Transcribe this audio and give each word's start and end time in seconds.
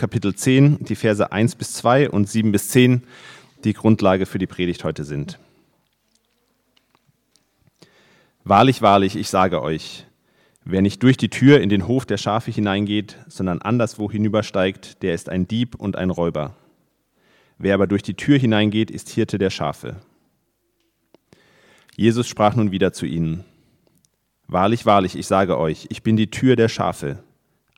Kapitel 0.00 0.34
10, 0.34 0.78
die 0.82 0.96
Verse 0.96 1.30
1 1.30 1.56
bis 1.56 1.74
2 1.74 2.08
und 2.08 2.26
7 2.26 2.52
bis 2.52 2.70
10, 2.70 3.02
die 3.64 3.74
Grundlage 3.74 4.24
für 4.24 4.38
die 4.38 4.46
Predigt 4.46 4.82
heute 4.82 5.04
sind. 5.04 5.38
Wahrlich, 8.42 8.80
wahrlich, 8.80 9.14
ich 9.14 9.28
sage 9.28 9.60
euch, 9.60 10.06
wer 10.64 10.80
nicht 10.80 11.02
durch 11.02 11.18
die 11.18 11.28
Tür 11.28 11.60
in 11.60 11.68
den 11.68 11.86
Hof 11.86 12.06
der 12.06 12.16
Schafe 12.16 12.50
hineingeht, 12.50 13.18
sondern 13.28 13.60
anderswo 13.60 14.10
hinübersteigt, 14.10 15.02
der 15.02 15.12
ist 15.12 15.28
ein 15.28 15.46
Dieb 15.46 15.74
und 15.74 15.96
ein 15.96 16.08
Räuber. 16.08 16.56
Wer 17.58 17.74
aber 17.74 17.86
durch 17.86 18.02
die 18.02 18.14
Tür 18.14 18.38
hineingeht, 18.38 18.90
ist 18.90 19.10
Hirte 19.10 19.36
der 19.36 19.50
Schafe. 19.50 19.96
Jesus 21.94 22.26
sprach 22.26 22.54
nun 22.54 22.72
wieder 22.72 22.94
zu 22.94 23.04
ihnen. 23.04 23.44
Wahrlich, 24.46 24.86
wahrlich, 24.86 25.14
ich 25.14 25.26
sage 25.26 25.58
euch, 25.58 25.88
ich 25.90 26.02
bin 26.02 26.16
die 26.16 26.30
Tür 26.30 26.56
der 26.56 26.70
Schafe. 26.70 27.22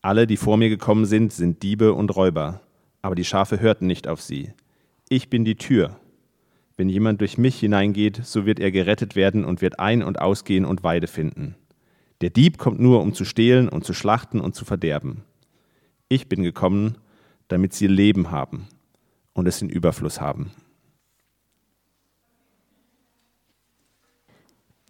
Alle, 0.03 0.27
die 0.27 0.37
vor 0.37 0.57
mir 0.57 0.69
gekommen 0.69 1.05
sind, 1.05 1.33
sind 1.33 1.63
Diebe 1.63 1.93
und 1.93 2.15
Räuber, 2.17 2.61
aber 3.03 3.15
die 3.15 3.25
Schafe 3.25 3.61
hörten 3.61 3.87
nicht 3.87 4.09
auf 4.09 4.21
sie. 4.21 4.53
Ich 5.09 5.31
bin 5.31 5.45
die 5.45 5.55
Tür. 5.55 5.97
Wenn 6.77 6.89
jemand 6.89 7.21
durch 7.21 7.39
mich 7.39 7.61
hineingeht, 7.61 8.21
so 8.25 8.45
wird 8.45 8.59
er 8.59 8.73
gerettet 8.73 9.15
werden 9.15 9.45
und 9.45 9.63
wird 9.63 9.79
ein- 9.79 10.03
und 10.03 10.21
ausgehen 10.21 10.65
und 10.65 10.83
Weide 10.83 11.07
finden. 11.07 11.55
Der 12.21 12.31
Dieb 12.31 12.59
kommt 12.59 12.81
nur, 12.81 13.01
um 13.01 13.15
zu 13.15 13.25
stehlen 13.25 13.69
und 13.69 13.85
zu 13.85 13.95
schlachten 13.95 14.41
und 14.41 14.57
zu 14.57 14.65
verderben. 14.65 15.23
Ich 16.09 16.29
bin 16.29 16.43
gekommen, 16.43 16.99
damit 17.47 17.73
sie 17.73 17.87
Leben 17.87 18.33
haben 18.33 18.67
und 19.35 19.47
es 19.47 19.63
in 19.63 19.69
Überfluss 19.69 20.21
haben. 20.21 20.51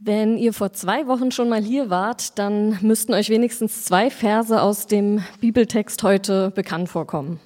Wenn 0.04 0.36
ihr 0.36 0.52
vor 0.52 0.72
zwei 0.72 1.06
Wochen 1.06 1.30
schon 1.30 1.48
mal 1.48 1.62
hier 1.62 1.88
wart, 1.88 2.36
dann 2.36 2.76
müssten 2.80 3.14
euch 3.14 3.30
wenigstens 3.30 3.84
zwei 3.84 4.10
Verse 4.10 4.60
aus 4.60 4.88
dem 4.88 5.22
Bibeltext 5.40 6.02
heute 6.02 6.50
bekannt 6.50 6.88
vorkommen. 6.88 7.38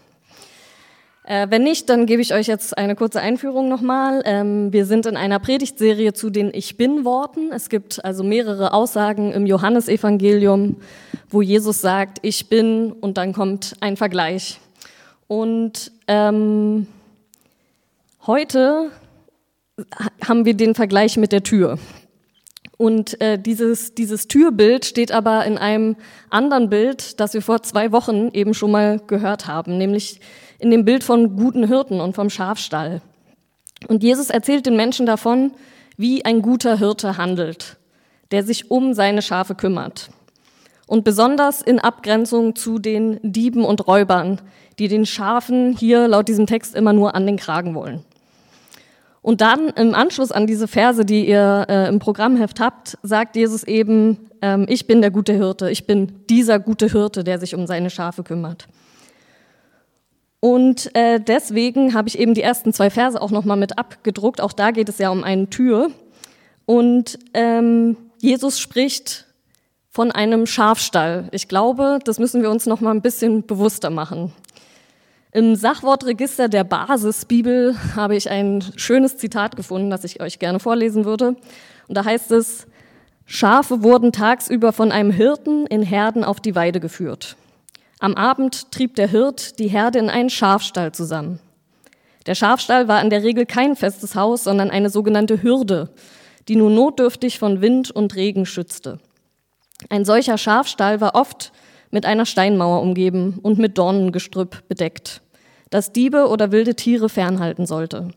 Äh, 1.25 1.49
wenn 1.51 1.65
nicht, 1.65 1.91
dann 1.91 2.07
gebe 2.07 2.23
ich 2.23 2.33
euch 2.33 2.47
jetzt 2.47 2.79
eine 2.79 2.97
kurze 2.97 3.21
Einführung 3.21 3.69
nochmal. 3.69 4.23
Ähm, 4.25 4.73
wir 4.73 4.87
sind 4.87 5.05
in 5.05 5.19
einer 5.19 5.39
Predigtserie 5.39 6.15
zu 6.15 6.31
den 6.31 6.51
Ich 6.55 6.79
Bin-Worten. 6.79 7.53
Es 7.53 7.69
gibt 7.69 8.03
also 8.07 8.25
mehrere 8.25 8.73
Aussagen 8.73 9.33
im 9.33 9.45
Johannesevangelium, 9.45 10.77
wo 11.29 11.43
Jesus 11.43 11.83
sagt, 11.83 12.21
ich 12.23 12.49
bin, 12.49 12.91
und 12.91 13.19
dann 13.19 13.35
kommt 13.35 13.75
ein 13.81 13.99
Vergleich. 13.99 14.61
Und 15.27 15.93
ähm, 16.09 16.87
heute 18.27 18.91
haben 20.27 20.47
wir 20.47 20.55
den 20.55 20.75
Vergleich 20.75 21.19
mit 21.19 21.33
der 21.33 21.43
Tür. 21.43 21.79
Und 22.79 23.21
äh, 23.21 23.39
dieses, 23.39 23.95
dieses 23.95 24.29
Türbild 24.29 24.85
steht 24.85 25.11
aber 25.11 25.47
in 25.47 25.57
einem 25.57 25.97
anderen 26.29 26.69
Bild, 26.69 27.19
das 27.21 27.33
wir 27.33 27.41
vor 27.41 27.63
zwei 27.63 27.91
Wochen 27.93 28.29
eben 28.33 28.53
schon 28.53 28.71
mal 28.71 29.01
gehört 29.07 29.47
haben, 29.47 29.79
nämlich 29.79 30.21
in 30.59 30.71
dem 30.71 30.85
Bild 30.85 31.03
von 31.03 31.37
guten 31.37 31.67
Hirten 31.67 32.01
und 32.01 32.15
vom 32.15 32.29
Schafstall. 32.29 33.01
Und 33.89 34.03
Jesus 34.03 34.31
erzählt 34.31 34.67
den 34.67 34.77
Menschen 34.77 35.07
davon, 35.07 35.53
wie 35.97 36.25
ein 36.25 36.43
guter 36.43 36.79
Hirte 36.79 37.17
handelt, 37.17 37.77
der 38.31 38.43
sich 38.43 38.71
um 38.71 38.93
seine 38.93 39.23
Schafe 39.23 39.55
kümmert. 39.55 40.11
Und 40.87 41.03
besonders 41.05 41.63
in 41.63 41.81
Abgrenzung 41.81 42.55
zu 42.55 42.79
den 42.79 43.19
Dieben 43.23 43.65
und 43.65 43.87
Räubern, 43.87 44.41
die 44.79 44.89
den 44.89 45.07
Schafen 45.07 45.77
hier 45.77 46.07
laut 46.09 46.29
diesem 46.29 46.47
Text 46.47 46.75
immer 46.75 46.93
nur 46.93 47.15
an 47.15 47.27
den 47.27 47.37
Kragen 47.37 47.75
wollen. 47.75 48.05
Und 49.27 49.41
dann 49.41 49.71
im 49.71 49.93
Anschluss 49.93 50.31
an 50.31 50.47
diese 50.47 50.69
Verse, 50.69 51.05
die 51.05 51.27
ihr 51.27 51.67
äh, 51.69 51.89
im 51.89 51.99
Programmheft 51.99 52.61
habt, 52.61 52.97
sagt 53.03 53.35
Jesus 53.35 53.65
eben, 53.65 54.31
ähm, 54.41 54.67
ich 54.69 54.87
bin 54.87 55.01
der 55.01 55.11
gute 55.11 55.33
Hirte, 55.33 55.69
ich 55.69 55.85
bin 55.85 56.25
dieser 56.31 56.61
gute 56.61 56.87
Hirte, 56.87 57.25
der 57.25 57.41
sich 57.41 57.57
um 57.57 57.67
seine 57.67 57.91
Schafe 57.91 58.23
kümmert. 58.23 58.69
Und 60.39 60.95
äh, 60.95 61.19
deswegen 61.19 61.93
habe 61.93 62.07
ich 62.07 62.21
eben 62.21 62.35
die 62.35 62.43
ersten 62.43 62.73
zwei 62.73 62.89
Verse 62.89 63.21
auch 63.21 63.33
nochmal 63.33 63.57
mit 63.57 63.77
abgedruckt. 63.79 64.41
Auch 64.41 64.53
da 64.53 64.71
geht 64.71 64.89
es 64.89 64.99
ja 64.99 65.11
um 65.11 65.25
eine 65.25 65.51
Tür. 65.51 65.91
Und 66.65 67.19
ähm, 67.35 67.97
Jesus 68.21 68.61
spricht 68.61 69.27
von 69.91 70.13
einem 70.13 70.47
Schafstall. 70.47 71.27
Ich 71.33 71.49
glaube, 71.49 71.99
das 72.05 72.21
müssen 72.21 72.43
wir 72.43 72.51
uns 72.53 72.67
nochmal 72.67 72.95
ein 72.95 73.03
bisschen 73.03 73.45
bewusster 73.45 73.91
machen. 73.91 74.33
Im 75.37 75.55
Sachwortregister 75.55 76.49
der 76.49 76.65
Basisbibel 76.65 77.77
habe 77.95 78.17
ich 78.17 78.31
ein 78.31 78.65
schönes 78.77 79.19
Zitat 79.19 79.55
gefunden, 79.55 79.91
das 79.91 80.03
ich 80.05 80.23
euch 80.23 80.39
gerne 80.39 80.61
vorlesen 80.61 81.05
würde. 81.05 81.37
Und 81.89 81.95
da 81.95 82.07
heißt 82.07 82.33
es, 82.33 82.67
Schafe 83.27 83.83
wurden 83.83 84.13
tagsüber 84.13 84.73
von 84.73 84.93
einem 84.93 85.11
Hirten 85.11 85.67
in 85.67 85.83
Herden 85.83 86.25
auf 86.25 86.41
die 86.41 86.55
Weide 86.55 86.81
geführt. 86.81 87.37
Am 87.99 88.15
Abend 88.15 88.73
trieb 88.73 88.95
der 88.95 89.09
Hirt 89.09 89.59
die 89.59 89.69
Herde 89.69 89.99
in 89.99 90.09
einen 90.09 90.31
Schafstall 90.31 90.93
zusammen. 90.93 91.39
Der 92.25 92.35
Schafstall 92.35 92.89
war 92.89 93.03
in 93.03 93.11
der 93.11 93.23
Regel 93.23 93.45
kein 93.45 93.77
festes 93.77 94.15
Haus, 94.15 94.43
sondern 94.43 94.71
eine 94.71 94.89
sogenannte 94.89 95.43
Hürde, 95.43 95.91
die 96.49 96.57
nur 96.57 96.71
notdürftig 96.71 97.39
von 97.39 97.61
Wind 97.61 97.91
und 97.91 98.17
Regen 98.17 98.47
schützte. 98.47 99.01
Ein 99.91 100.07
solcher 100.07 100.39
Schafstall 100.39 101.03
war 101.03 101.15
oft 101.15 101.53
mit 101.91 102.07
einer 102.07 102.25
Steinmauer 102.25 102.81
umgeben 102.81 103.39
und 103.43 103.59
mit 103.59 103.77
Dornengestrüpp 103.77 104.67
bedeckt 104.67 105.21
das 105.77 105.93
Diebe 105.93 106.29
oder 106.29 106.53
wilde 106.53 106.75
Tiere 106.75 107.11
fernhalten 107.11 107.67
sollte. 107.67 108.09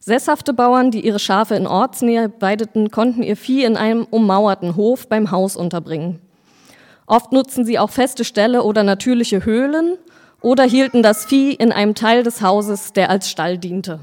Sesshafte 0.00 0.52
Bauern, 0.52 0.90
die 0.90 1.06
ihre 1.06 1.20
Schafe 1.20 1.54
in 1.54 1.68
Ortsnähe 1.68 2.32
weideten, 2.40 2.90
konnten 2.90 3.22
ihr 3.22 3.36
Vieh 3.36 3.62
in 3.62 3.76
einem 3.76 4.08
ummauerten 4.10 4.74
Hof 4.74 5.06
beim 5.06 5.30
Haus 5.30 5.54
unterbringen. 5.54 6.18
Oft 7.06 7.30
nutzten 7.30 7.64
sie 7.64 7.78
auch 7.78 7.90
feste 7.90 8.24
Ställe 8.24 8.64
oder 8.64 8.82
natürliche 8.82 9.44
Höhlen 9.44 9.98
oder 10.40 10.64
hielten 10.64 11.04
das 11.04 11.26
Vieh 11.26 11.52
in 11.52 11.70
einem 11.70 11.94
Teil 11.94 12.24
des 12.24 12.42
Hauses, 12.42 12.92
der 12.92 13.08
als 13.08 13.30
Stall 13.30 13.56
diente. 13.56 14.00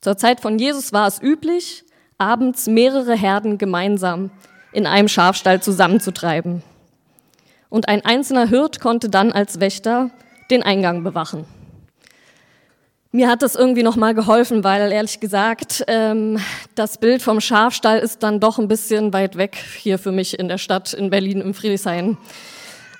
Zur 0.00 0.16
Zeit 0.16 0.38
von 0.38 0.56
Jesus 0.56 0.92
war 0.92 1.08
es 1.08 1.20
üblich, 1.20 1.82
abends 2.16 2.68
mehrere 2.68 3.16
Herden 3.16 3.58
gemeinsam 3.58 4.30
in 4.70 4.86
einem 4.86 5.08
Schafstall 5.08 5.60
zusammenzutreiben. 5.60 6.62
Und 7.68 7.88
ein 7.88 8.04
einzelner 8.04 8.46
Hirt 8.46 8.78
konnte 8.78 9.08
dann 9.08 9.32
als 9.32 9.58
Wächter 9.58 10.10
den 10.48 10.62
Eingang 10.62 11.02
bewachen. 11.02 11.57
Mir 13.10 13.30
hat 13.30 13.40
das 13.40 13.54
irgendwie 13.54 13.82
nochmal 13.82 14.14
geholfen, 14.14 14.64
weil 14.64 14.92
ehrlich 14.92 15.18
gesagt, 15.18 15.82
ähm, 15.86 16.38
das 16.74 16.98
Bild 16.98 17.22
vom 17.22 17.40
Schafstall 17.40 18.00
ist 18.00 18.22
dann 18.22 18.38
doch 18.38 18.58
ein 18.58 18.68
bisschen 18.68 19.14
weit 19.14 19.38
weg 19.38 19.56
hier 19.78 19.98
für 19.98 20.12
mich 20.12 20.38
in 20.38 20.48
der 20.48 20.58
Stadt, 20.58 20.92
in 20.92 21.08
Berlin, 21.08 21.40
im 21.40 21.54
Friedrichshain. 21.54 22.18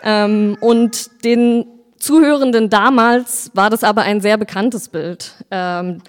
Ähm, 0.03 0.57
und 0.61 1.11
den 1.25 1.67
Zuhörenden 1.99 2.71
damals 2.71 3.51
war 3.53 3.69
das 3.69 3.85
aber 3.85 4.01
ein 4.03 4.23
sehr 4.23 4.39
bekanntes 4.39 4.89
Bild. 4.89 5.35
Ähm, 5.51 6.01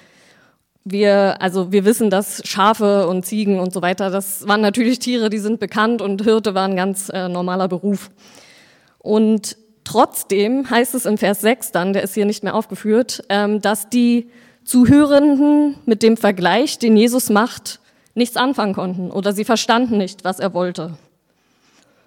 wir, 0.85 1.41
also 1.41 1.73
wir 1.73 1.83
wissen, 1.83 2.09
dass 2.09 2.41
Schafe 2.45 3.05
und 3.05 3.25
Ziegen 3.25 3.59
und 3.59 3.73
so 3.73 3.81
weiter, 3.81 4.09
das 4.09 4.47
waren 4.47 4.61
natürlich 4.61 4.99
Tiere, 4.99 5.29
die 5.29 5.39
sind 5.39 5.59
bekannt 5.59 6.01
und 6.01 6.23
Hirte 6.23 6.55
war 6.55 6.65
ein 6.65 6.77
ganz 6.77 7.09
äh, 7.09 7.27
normaler 7.27 7.67
Beruf. 7.67 8.11
Und 8.99 9.57
Trotzdem 9.89 10.69
heißt 10.69 10.93
es 10.93 11.07
im 11.07 11.17
Vers 11.17 11.41
6 11.41 11.71
dann, 11.71 11.93
der 11.93 12.03
ist 12.03 12.13
hier 12.13 12.27
nicht 12.27 12.43
mehr 12.43 12.53
aufgeführt, 12.53 13.23
ähm, 13.27 13.59
dass 13.59 13.89
die 13.89 14.29
Zuhörenden 14.63 15.77
mit 15.87 16.03
dem 16.03 16.15
Vergleich, 16.15 16.77
den 16.77 16.95
Jesus 16.95 17.31
macht, 17.31 17.79
nichts 18.13 18.37
anfangen 18.37 18.75
konnten 18.75 19.09
oder 19.09 19.33
sie 19.33 19.45
verstanden 19.45 19.97
nicht, 19.97 20.23
was 20.23 20.39
er 20.39 20.53
wollte. 20.53 20.93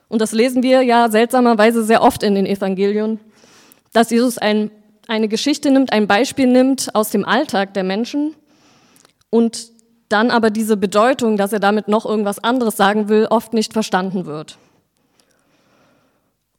Und 0.08 0.20
das 0.20 0.30
lesen 0.30 0.62
wir 0.62 0.82
ja 0.82 1.10
seltsamerweise 1.10 1.82
sehr 1.82 2.02
oft 2.02 2.22
in 2.22 2.36
den 2.36 2.46
Evangelien, 2.46 3.18
dass 3.92 4.10
Jesus 4.10 4.38
ein, 4.38 4.70
eine 5.08 5.26
Geschichte 5.26 5.68
nimmt, 5.72 5.92
ein 5.92 6.06
Beispiel 6.06 6.46
nimmt 6.46 6.94
aus 6.94 7.10
dem 7.10 7.24
Alltag 7.24 7.74
der 7.74 7.82
Menschen 7.82 8.36
und 9.28 9.72
dann 10.08 10.30
aber 10.30 10.50
diese 10.50 10.76
Bedeutung, 10.76 11.36
dass 11.36 11.52
er 11.52 11.58
damit 11.58 11.88
noch 11.88 12.06
irgendwas 12.06 12.44
anderes 12.44 12.76
sagen 12.76 13.08
will, 13.08 13.26
oft 13.28 13.54
nicht 13.54 13.72
verstanden 13.72 14.24
wird. 14.24 14.56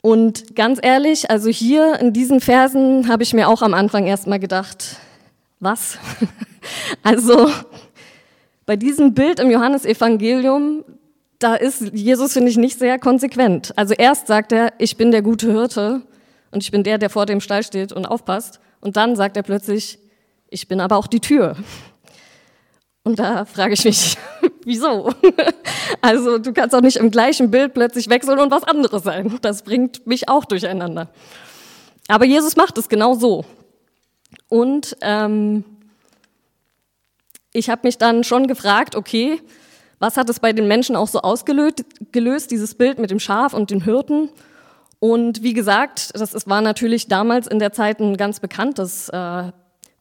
Und 0.05 0.57
ganz 0.57 0.79
ehrlich, 0.81 1.31
also 1.31 1.49
hier 1.49 1.97
in 2.01 2.11
diesen 2.11 2.41
Versen 2.41 3.07
habe 3.07 3.23
ich 3.23 3.33
mir 3.33 3.47
auch 3.47 3.61
am 3.61 3.73
Anfang 3.73 4.05
erstmal 4.05 4.37
gedacht, 4.37 4.97
was? 5.61 5.97
also 7.03 7.49
bei 8.65 8.75
diesem 8.75 9.13
Bild 9.13 9.39
im 9.39 9.49
Johannesevangelium, 9.49 10.83
da 11.39 11.55
ist 11.55 11.93
Jesus, 11.93 12.33
finde 12.33 12.49
ich, 12.49 12.57
nicht 12.57 12.79
sehr 12.79 12.99
konsequent. 12.99 13.71
Also 13.77 13.93
erst 13.93 14.27
sagt 14.27 14.51
er, 14.51 14.73
ich 14.77 14.97
bin 14.97 15.11
der 15.11 15.21
gute 15.21 15.49
Hirte 15.53 16.01
und 16.51 16.63
ich 16.63 16.71
bin 16.71 16.83
der, 16.83 16.97
der 16.97 17.09
vor 17.09 17.25
dem 17.25 17.39
Stall 17.39 17.63
steht 17.63 17.93
und 17.93 18.05
aufpasst. 18.05 18.59
Und 18.81 18.97
dann 18.97 19.15
sagt 19.15 19.37
er 19.37 19.43
plötzlich, 19.43 19.99
ich 20.49 20.67
bin 20.67 20.81
aber 20.81 20.97
auch 20.97 21.07
die 21.07 21.21
Tür. 21.21 21.55
Und 23.03 23.19
da 23.19 23.45
frage 23.45 23.73
ich 23.73 23.83
mich, 23.83 24.17
wieso? 24.65 25.13
Also 26.01 26.37
du 26.37 26.51
kannst 26.51 26.75
auch 26.75 26.81
nicht 26.81 26.97
im 26.97 27.11
gleichen 27.11 27.49
Bild 27.49 27.73
plötzlich 27.73 28.09
wechseln 28.09 28.39
und 28.39 28.51
was 28.51 28.63
anderes 28.63 29.03
sein. 29.03 29.37
Das 29.41 29.61
bringt 29.61 30.05
mich 30.05 30.27
auch 30.27 30.43
durcheinander. 30.43 31.09
Aber 32.09 32.25
Jesus 32.25 32.57
macht 32.57 32.77
es 32.77 32.89
genau 32.89 33.13
so. 33.13 33.45
Und 34.49 34.97
ähm, 34.99 35.63
ich 37.53 37.69
habe 37.69 37.81
mich 37.83 37.97
dann 37.97 38.25
schon 38.25 38.47
gefragt, 38.47 38.97
okay, 38.97 39.41
was 39.99 40.17
hat 40.17 40.29
es 40.29 40.41
bei 40.41 40.51
den 40.51 40.67
Menschen 40.67 40.97
auch 40.97 41.07
so 41.07 41.21
ausgelöst, 41.21 41.85
gelöst, 42.11 42.51
dieses 42.51 42.75
Bild 42.75 42.99
mit 42.99 43.09
dem 43.09 43.19
Schaf 43.19 43.53
und 43.53 43.71
den 43.71 43.85
Hirten? 43.85 44.29
Und 44.99 45.43
wie 45.43 45.53
gesagt, 45.53 46.11
das 46.13 46.47
war 46.49 46.61
natürlich 46.61 47.07
damals 47.07 47.47
in 47.47 47.59
der 47.59 47.71
Zeit 47.71 47.99
ein 48.01 48.17
ganz 48.17 48.41
bekanntes 48.41 49.07
äh, 49.09 49.51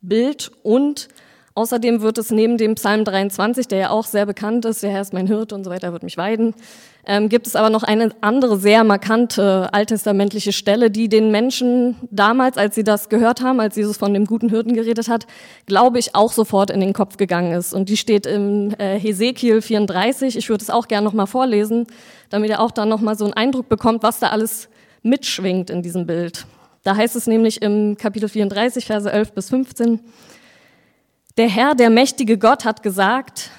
Bild 0.00 0.50
und 0.64 1.08
Außerdem 1.54 2.00
wird 2.00 2.16
es 2.16 2.30
neben 2.30 2.56
dem 2.56 2.76
Psalm 2.76 3.04
23, 3.04 3.68
der 3.68 3.78
ja 3.78 3.90
auch 3.90 4.06
sehr 4.06 4.24
bekannt 4.24 4.64
ist, 4.64 4.82
der 4.82 4.90
Herr 4.90 5.02
ist 5.02 5.12
mein 5.12 5.26
Hirte 5.26 5.54
und 5.54 5.64
so 5.64 5.70
weiter, 5.70 5.92
wird 5.92 6.02
mich 6.02 6.16
weiden, 6.16 6.54
ähm, 7.04 7.28
gibt 7.28 7.46
es 7.46 7.56
aber 7.56 7.68
noch 7.68 7.82
eine 7.82 8.10
andere 8.22 8.56
sehr 8.56 8.84
markante 8.84 9.68
alttestamentliche 9.72 10.52
Stelle, 10.52 10.90
die 10.90 11.10
den 11.10 11.30
Menschen 11.30 11.96
damals, 12.10 12.56
als 12.56 12.74
sie 12.74 12.84
das 12.84 13.10
gehört 13.10 13.42
haben, 13.42 13.60
als 13.60 13.76
Jesus 13.76 13.98
von 13.98 14.14
dem 14.14 14.24
guten 14.24 14.48
Hirten 14.48 14.72
geredet 14.72 15.08
hat, 15.08 15.26
glaube 15.66 15.98
ich, 15.98 16.14
auch 16.14 16.32
sofort 16.32 16.70
in 16.70 16.80
den 16.80 16.94
Kopf 16.94 17.18
gegangen 17.18 17.52
ist. 17.52 17.74
Und 17.74 17.90
die 17.90 17.98
steht 17.98 18.24
im 18.24 18.74
äh, 18.78 18.98
Hesekiel 18.98 19.60
34. 19.60 20.38
Ich 20.38 20.48
würde 20.48 20.62
es 20.62 20.70
auch 20.70 20.88
gerne 20.88 21.04
nochmal 21.04 21.26
vorlesen, 21.26 21.86
damit 22.30 22.48
ihr 22.48 22.60
auch 22.60 22.70
dann 22.70 22.88
nochmal 22.88 23.18
so 23.18 23.24
einen 23.24 23.34
Eindruck 23.34 23.68
bekommt, 23.68 24.02
was 24.02 24.20
da 24.20 24.28
alles 24.28 24.70
mitschwingt 25.02 25.68
in 25.68 25.82
diesem 25.82 26.06
Bild. 26.06 26.46
Da 26.82 26.96
heißt 26.96 27.14
es 27.14 27.26
nämlich 27.26 27.60
im 27.60 27.96
Kapitel 27.96 28.28
34, 28.28 28.86
Verse 28.86 29.10
11 29.10 29.32
bis 29.32 29.50
15, 29.50 30.00
der 31.36 31.48
Herr, 31.48 31.74
der 31.74 31.90
mächtige 31.90 32.38
Gott, 32.38 32.64
hat 32.64 32.82
gesagt, 32.82 33.50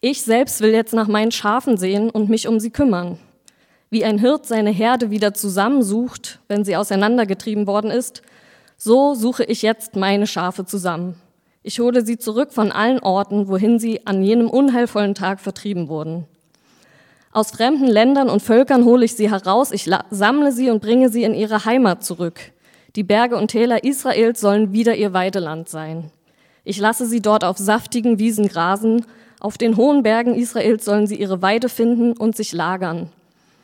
ich 0.00 0.22
selbst 0.22 0.60
will 0.60 0.70
jetzt 0.70 0.94
nach 0.94 1.08
meinen 1.08 1.30
Schafen 1.30 1.76
sehen 1.76 2.10
und 2.10 2.28
mich 2.28 2.48
um 2.48 2.58
sie 2.58 2.70
kümmern. 2.70 3.18
Wie 3.90 4.04
ein 4.04 4.18
Hirt 4.18 4.46
seine 4.46 4.70
Herde 4.70 5.10
wieder 5.10 5.34
zusammensucht, 5.34 6.40
wenn 6.48 6.64
sie 6.64 6.76
auseinandergetrieben 6.76 7.66
worden 7.66 7.90
ist, 7.90 8.22
so 8.78 9.14
suche 9.14 9.44
ich 9.44 9.62
jetzt 9.62 9.94
meine 9.94 10.26
Schafe 10.26 10.64
zusammen. 10.64 11.20
Ich 11.62 11.78
hole 11.78 12.04
sie 12.04 12.18
zurück 12.18 12.52
von 12.52 12.72
allen 12.72 12.98
Orten, 12.98 13.46
wohin 13.46 13.78
sie 13.78 14.06
an 14.06 14.22
jenem 14.22 14.48
unheilvollen 14.48 15.14
Tag 15.14 15.40
vertrieben 15.40 15.88
wurden. 15.88 16.24
Aus 17.30 17.50
fremden 17.50 17.86
Ländern 17.86 18.28
und 18.28 18.42
Völkern 18.42 18.84
hole 18.84 19.04
ich 19.04 19.14
sie 19.14 19.30
heraus, 19.30 19.70
ich 19.70 19.88
sammle 20.10 20.50
sie 20.50 20.70
und 20.70 20.82
bringe 20.82 21.10
sie 21.10 21.22
in 21.22 21.34
ihre 21.34 21.64
Heimat 21.64 22.02
zurück. 22.02 22.40
Die 22.96 23.04
Berge 23.04 23.36
und 23.36 23.48
Täler 23.48 23.84
Israels 23.84 24.40
sollen 24.40 24.72
wieder 24.72 24.96
ihr 24.96 25.12
Weideland 25.12 25.68
sein. 25.68 26.10
Ich 26.64 26.78
lasse 26.78 27.06
sie 27.06 27.20
dort 27.20 27.44
auf 27.44 27.58
saftigen 27.58 28.18
Wiesen 28.18 28.48
grasen, 28.48 29.04
auf 29.40 29.58
den 29.58 29.76
hohen 29.76 30.04
Bergen 30.04 30.34
Israels 30.34 30.84
sollen 30.84 31.08
sie 31.08 31.16
ihre 31.16 31.42
Weide 31.42 31.68
finden 31.68 32.12
und 32.12 32.36
sich 32.36 32.52
lagern. 32.52 33.10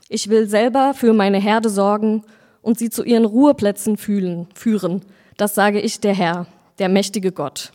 Ich 0.09 0.29
will 0.29 0.49
selber 0.49 0.95
für 0.95 1.13
meine 1.13 1.39
Herde 1.39 1.69
sorgen 1.69 2.25
und 2.63 2.79
sie 2.79 2.91
zu 2.91 3.05
ihren 3.05 3.25
Ruheplätzen 3.25 3.97
fühlen, 3.97 4.49
führen. 4.55 5.03
Das 5.37 5.55
sage 5.55 5.81
ich 5.81 6.01
der 6.01 6.15
Herr, 6.15 6.47
der 6.81 6.89
mächtige 6.89 7.31
Gott. 7.31 7.73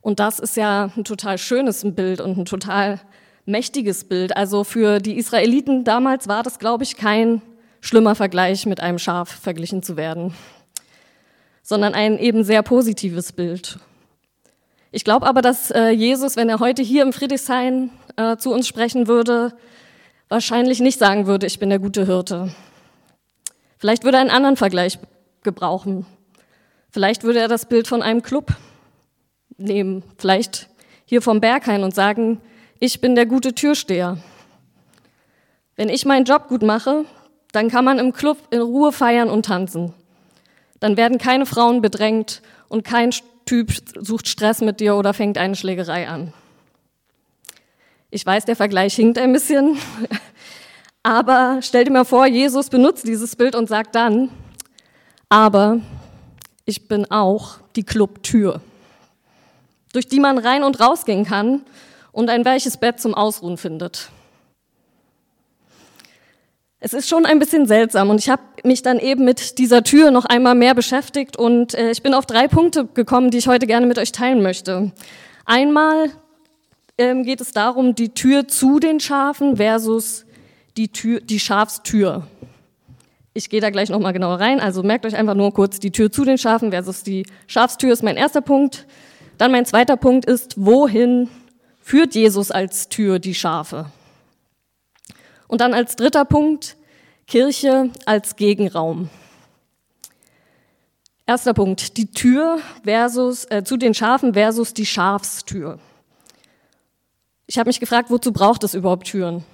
Und 0.00 0.20
das 0.20 0.38
ist 0.38 0.56
ja 0.56 0.90
ein 0.96 1.04
total 1.04 1.36
schönes 1.36 1.84
Bild 1.84 2.22
und 2.22 2.38
ein 2.38 2.44
total 2.46 3.00
mächtiges 3.44 4.04
Bild. 4.04 4.34
Also 4.34 4.64
für 4.64 5.00
die 5.00 5.18
Israeliten 5.18 5.84
damals 5.84 6.28
war 6.28 6.42
das, 6.42 6.58
glaube 6.58 6.84
ich, 6.84 6.96
kein 6.96 7.42
schlimmer 7.82 8.14
Vergleich 8.14 8.64
mit 8.64 8.80
einem 8.80 8.98
Schaf 8.98 9.28
verglichen 9.28 9.82
zu 9.82 9.98
werden 9.98 10.32
sondern 11.66 11.94
ein 11.94 12.16
eben 12.20 12.44
sehr 12.44 12.62
positives 12.62 13.32
Bild. 13.32 13.80
Ich 14.92 15.02
glaube 15.02 15.26
aber, 15.26 15.42
dass 15.42 15.72
äh, 15.72 15.88
Jesus, 15.88 16.36
wenn 16.36 16.48
er 16.48 16.60
heute 16.60 16.80
hier 16.80 17.02
im 17.02 17.12
Friedrichshain 17.12 17.90
äh, 18.16 18.36
zu 18.36 18.52
uns 18.52 18.68
sprechen 18.68 19.08
würde, 19.08 19.52
wahrscheinlich 20.28 20.78
nicht 20.78 21.00
sagen 21.00 21.26
würde, 21.26 21.44
ich 21.44 21.58
bin 21.58 21.68
der 21.68 21.80
gute 21.80 22.06
Hirte. 22.06 22.54
Vielleicht 23.78 24.04
würde 24.04 24.18
er 24.18 24.20
einen 24.20 24.30
anderen 24.30 24.56
Vergleich 24.56 25.00
gebrauchen. 25.42 26.06
Vielleicht 26.88 27.24
würde 27.24 27.40
er 27.40 27.48
das 27.48 27.66
Bild 27.66 27.88
von 27.88 28.00
einem 28.00 28.22
Club 28.22 28.52
nehmen, 29.56 30.04
vielleicht 30.18 30.68
hier 31.04 31.20
vom 31.20 31.40
Berghain 31.40 31.82
und 31.82 31.96
sagen, 31.96 32.40
ich 32.78 33.00
bin 33.00 33.16
der 33.16 33.26
gute 33.26 33.54
Türsteher. 33.54 34.18
Wenn 35.74 35.88
ich 35.88 36.04
meinen 36.04 36.26
Job 36.26 36.46
gut 36.46 36.62
mache, 36.62 37.06
dann 37.50 37.70
kann 37.70 37.84
man 37.84 37.98
im 37.98 38.12
Club 38.12 38.38
in 38.50 38.60
Ruhe 38.60 38.92
feiern 38.92 39.28
und 39.28 39.46
tanzen. 39.46 39.94
Dann 40.80 40.96
werden 40.96 41.18
keine 41.18 41.46
Frauen 41.46 41.80
bedrängt 41.80 42.42
und 42.68 42.84
kein 42.84 43.10
Typ 43.46 43.72
sucht 44.00 44.28
Stress 44.28 44.60
mit 44.60 44.80
dir 44.80 44.96
oder 44.96 45.14
fängt 45.14 45.38
eine 45.38 45.54
Schlägerei 45.54 46.08
an. 46.08 46.32
Ich 48.10 48.24
weiß, 48.24 48.44
der 48.44 48.56
Vergleich 48.56 48.94
hinkt 48.94 49.18
ein 49.18 49.32
bisschen, 49.32 49.78
aber 51.02 51.60
stell 51.62 51.84
dir 51.84 51.92
mal 51.92 52.04
vor, 52.04 52.26
Jesus 52.26 52.68
benutzt 52.70 53.06
dieses 53.06 53.36
Bild 53.36 53.54
und 53.54 53.68
sagt 53.68 53.94
dann, 53.94 54.30
aber 55.28 55.80
ich 56.64 56.88
bin 56.88 57.10
auch 57.10 57.58
die 57.76 57.84
Clubtür, 57.84 58.60
durch 59.92 60.08
die 60.08 60.20
man 60.20 60.38
rein 60.38 60.64
und 60.64 60.80
rausgehen 60.80 61.24
kann 61.24 61.62
und 62.12 62.30
ein 62.30 62.44
weiches 62.44 62.76
Bett 62.76 63.00
zum 63.00 63.14
Ausruhen 63.14 63.56
findet. 63.56 64.10
Es 66.78 66.92
ist 66.92 67.08
schon 67.08 67.24
ein 67.24 67.38
bisschen 67.38 67.66
seltsam 67.66 68.10
und 68.10 68.18
ich 68.18 68.28
habe 68.28 68.42
mich 68.62 68.82
dann 68.82 68.98
eben 68.98 69.24
mit 69.24 69.56
dieser 69.58 69.82
Tür 69.82 70.10
noch 70.10 70.26
einmal 70.26 70.54
mehr 70.54 70.74
beschäftigt 70.74 71.38
und 71.38 71.72
äh, 71.72 71.90
ich 71.90 72.02
bin 72.02 72.12
auf 72.12 72.26
drei 72.26 72.48
Punkte 72.48 72.84
gekommen, 72.84 73.30
die 73.30 73.38
ich 73.38 73.48
heute 73.48 73.66
gerne 73.66 73.86
mit 73.86 73.98
euch 73.98 74.12
teilen 74.12 74.42
möchte. 74.42 74.92
Einmal 75.46 76.10
ähm, 76.98 77.22
geht 77.24 77.40
es 77.40 77.52
darum, 77.52 77.94
die 77.94 78.10
Tür 78.10 78.46
zu 78.46 78.78
den 78.78 79.00
Schafen 79.00 79.56
versus 79.56 80.26
die, 80.76 80.88
Tür, 80.88 81.20
die 81.20 81.40
Schafstür. 81.40 82.26
Ich 83.32 83.48
gehe 83.48 83.62
da 83.62 83.70
gleich 83.70 83.88
nochmal 83.88 84.12
genauer 84.12 84.38
rein, 84.38 84.60
also 84.60 84.82
merkt 84.82 85.06
euch 85.06 85.16
einfach 85.16 85.34
nur 85.34 85.54
kurz 85.54 85.80
die 85.80 85.92
Tür 85.92 86.12
zu 86.12 86.24
den 86.24 86.36
Schafen 86.36 86.72
versus 86.72 87.02
die 87.02 87.24
Schafstür 87.46 87.94
ist 87.94 88.02
mein 88.02 88.18
erster 88.18 88.42
Punkt. 88.42 88.86
Dann 89.38 89.50
mein 89.50 89.64
zweiter 89.64 89.96
Punkt 89.96 90.26
ist, 90.26 90.54
wohin 90.58 91.30
führt 91.80 92.14
Jesus 92.14 92.50
als 92.50 92.90
Tür 92.90 93.18
die 93.18 93.34
Schafe? 93.34 93.86
Und 95.48 95.60
dann 95.60 95.74
als 95.74 95.96
dritter 95.96 96.24
Punkt 96.24 96.76
Kirche 97.26 97.90
als 98.04 98.36
Gegenraum. 98.36 99.10
Erster 101.26 101.54
Punkt, 101.54 101.96
die 101.96 102.12
Tür 102.12 102.60
versus, 102.84 103.44
äh, 103.50 103.64
zu 103.64 103.76
den 103.76 103.94
Schafen 103.94 104.34
versus 104.34 104.74
die 104.74 104.86
Schafstür. 104.86 105.80
Ich 107.48 107.58
habe 107.58 107.68
mich 107.68 107.80
gefragt, 107.80 108.10
wozu 108.10 108.32
braucht 108.32 108.62
es 108.62 108.74
überhaupt 108.74 109.08
Türen? 109.08 109.44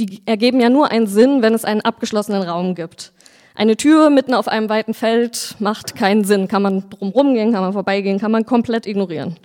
Die 0.00 0.22
ergeben 0.26 0.60
ja 0.60 0.70
nur 0.70 0.90
einen 0.90 1.06
Sinn, 1.06 1.40
wenn 1.40 1.54
es 1.54 1.64
einen 1.64 1.82
abgeschlossenen 1.82 2.42
Raum 2.42 2.74
gibt. 2.74 3.12
Eine 3.54 3.76
Tür 3.76 4.10
mitten 4.10 4.34
auf 4.34 4.48
einem 4.48 4.68
weiten 4.68 4.94
Feld 4.94 5.54
macht 5.60 5.94
keinen 5.94 6.24
Sinn. 6.24 6.48
Kann 6.48 6.62
man 6.62 6.90
drumherum 6.90 7.34
gehen, 7.34 7.52
kann 7.52 7.62
man 7.62 7.72
vorbeigehen, 7.72 8.18
kann 8.18 8.32
man 8.32 8.44
komplett 8.44 8.86
ignorieren. 8.86 9.36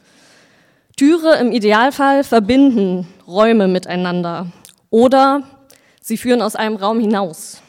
Türe 0.97 1.35
im 1.39 1.51
Idealfall 1.51 2.23
verbinden 2.23 3.07
Räume 3.27 3.67
miteinander. 3.67 4.47
Oder 4.89 5.43
sie 6.01 6.17
führen 6.17 6.41
aus 6.41 6.55
einem 6.55 6.75
Raum 6.75 6.99
hinaus. 6.99 7.61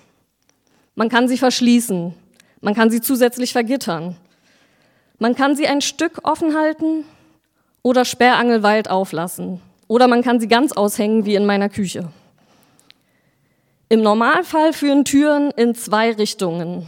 Man 0.95 1.09
kann 1.09 1.29
sie 1.29 1.39
verschließen. 1.39 2.15
Man 2.61 2.75
kann 2.75 2.91
sie 2.91 3.01
zusätzlich 3.01 3.53
vergittern. 3.53 4.17
Man 5.19 5.35
kann 5.35 5.57
sie 5.57 5.67
ein 5.67 5.81
Stück 5.81 6.21
offen 6.23 6.57
halten 6.57 7.05
oder 7.83 8.05
sperrangelweit 8.05 8.89
auflassen. 8.89 9.61
Oder 9.87 10.09
man 10.09 10.23
kann 10.23 10.41
sie 10.41 10.49
ganz 10.49 10.73
aushängen 10.73 11.27
wie 11.27 11.35
in 11.35 11.47
meiner 11.47 11.69
Küche. 11.69 12.11
Im 13.89 14.03
Normalfall 14.03 14.73
führen 14.73 15.05
Türen 15.05 15.51
in 15.51 15.75
zwei 15.75 16.13
Richtungen. 16.13 16.87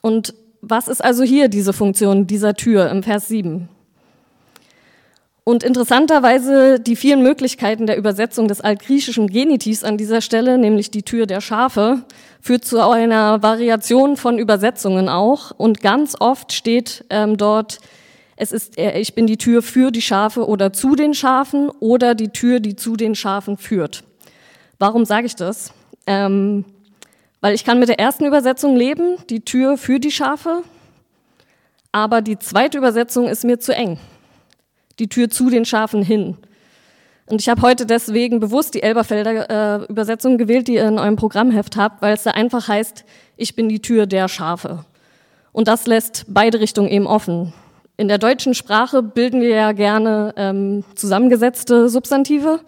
Und 0.00 0.34
was 0.62 0.88
ist 0.88 1.04
also 1.04 1.22
hier 1.22 1.48
diese 1.48 1.72
Funktion 1.72 2.26
dieser 2.26 2.54
Tür 2.54 2.90
im 2.90 3.02
Vers 3.02 3.28
7? 3.28 3.68
Und 5.50 5.64
interessanterweise 5.64 6.78
die 6.78 6.94
vielen 6.94 7.24
Möglichkeiten 7.24 7.88
der 7.88 7.96
Übersetzung 7.96 8.46
des 8.46 8.60
altgriechischen 8.60 9.26
Genitivs 9.26 9.82
an 9.82 9.96
dieser 9.96 10.20
Stelle, 10.20 10.58
nämlich 10.58 10.92
die 10.92 11.02
Tür 11.02 11.26
der 11.26 11.40
Schafe, 11.40 12.04
führt 12.40 12.64
zu 12.64 12.78
einer 12.88 13.42
Variation 13.42 14.16
von 14.16 14.38
Übersetzungen 14.38 15.08
auch. 15.08 15.50
Und 15.50 15.80
ganz 15.80 16.14
oft 16.20 16.52
steht 16.52 17.04
ähm, 17.10 17.36
dort, 17.36 17.80
es 18.36 18.52
ist, 18.52 18.78
äh, 18.78 19.00
ich 19.00 19.16
bin 19.16 19.26
die 19.26 19.38
Tür 19.38 19.60
für 19.60 19.90
die 19.90 20.02
Schafe 20.02 20.46
oder 20.46 20.72
zu 20.72 20.94
den 20.94 21.14
Schafen 21.14 21.68
oder 21.80 22.14
die 22.14 22.28
Tür, 22.28 22.60
die 22.60 22.76
zu 22.76 22.94
den 22.94 23.16
Schafen 23.16 23.56
führt. 23.56 24.04
Warum 24.78 25.04
sage 25.04 25.26
ich 25.26 25.34
das? 25.34 25.72
Ähm, 26.06 26.64
weil 27.40 27.56
ich 27.56 27.64
kann 27.64 27.80
mit 27.80 27.88
der 27.88 27.98
ersten 27.98 28.24
Übersetzung 28.24 28.76
leben, 28.76 29.16
die 29.28 29.40
Tür 29.40 29.76
für 29.76 29.98
die 29.98 30.12
Schafe, 30.12 30.62
aber 31.90 32.22
die 32.22 32.38
zweite 32.38 32.78
Übersetzung 32.78 33.26
ist 33.26 33.42
mir 33.42 33.58
zu 33.58 33.74
eng 33.74 33.98
die 35.00 35.08
Tür 35.08 35.30
zu 35.30 35.50
den 35.50 35.64
Schafen 35.64 36.02
hin. 36.02 36.36
Und 37.26 37.40
ich 37.40 37.48
habe 37.48 37.62
heute 37.62 37.86
deswegen 37.86 38.40
bewusst 38.40 38.74
die 38.74 38.82
Elberfelder 38.82 39.82
äh, 39.82 39.84
Übersetzung 39.86 40.36
gewählt, 40.36 40.68
die 40.68 40.74
ihr 40.74 40.88
in 40.88 40.98
eurem 40.98 41.16
Programmheft 41.16 41.76
habt, 41.76 42.02
weil 42.02 42.14
es 42.14 42.24
da 42.24 42.32
einfach 42.32 42.68
heißt, 42.68 43.04
ich 43.36 43.54
bin 43.54 43.68
die 43.68 43.80
Tür 43.80 44.06
der 44.06 44.28
Schafe. 44.28 44.84
Und 45.52 45.68
das 45.68 45.86
lässt 45.86 46.26
beide 46.28 46.60
Richtungen 46.60 46.88
eben 46.88 47.06
offen. 47.06 47.52
In 47.96 48.08
der 48.08 48.18
deutschen 48.18 48.54
Sprache 48.54 49.02
bilden 49.02 49.40
wir 49.40 49.50
ja 49.50 49.72
gerne 49.72 50.34
ähm, 50.36 50.84
zusammengesetzte 50.94 51.88
Substantive. 51.88 52.60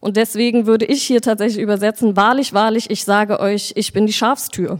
Und 0.00 0.16
deswegen 0.16 0.66
würde 0.66 0.84
ich 0.84 1.02
hier 1.02 1.20
tatsächlich 1.20 1.62
übersetzen, 1.62 2.16
wahrlich, 2.16 2.52
wahrlich, 2.52 2.90
ich 2.90 3.04
sage 3.04 3.40
euch, 3.40 3.72
ich 3.74 3.92
bin 3.92 4.06
die 4.06 4.12
Schafstür. 4.12 4.78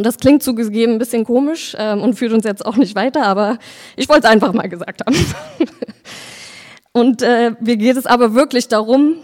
Und 0.00 0.06
das 0.06 0.16
klingt 0.16 0.42
zugegeben 0.42 0.94
ein 0.94 0.98
bisschen 0.98 1.26
komisch 1.26 1.76
ähm, 1.78 2.00
und 2.00 2.14
führt 2.14 2.32
uns 2.32 2.44
jetzt 2.44 2.64
auch 2.64 2.76
nicht 2.76 2.94
weiter, 2.94 3.26
aber 3.26 3.58
ich 3.96 4.08
wollte 4.08 4.26
es 4.26 4.32
einfach 4.32 4.54
mal 4.54 4.66
gesagt 4.66 5.02
haben. 5.04 5.14
und 6.92 7.20
äh, 7.20 7.50
mir 7.60 7.76
geht 7.76 7.98
es 7.98 8.06
aber 8.06 8.32
wirklich 8.32 8.68
darum, 8.68 9.16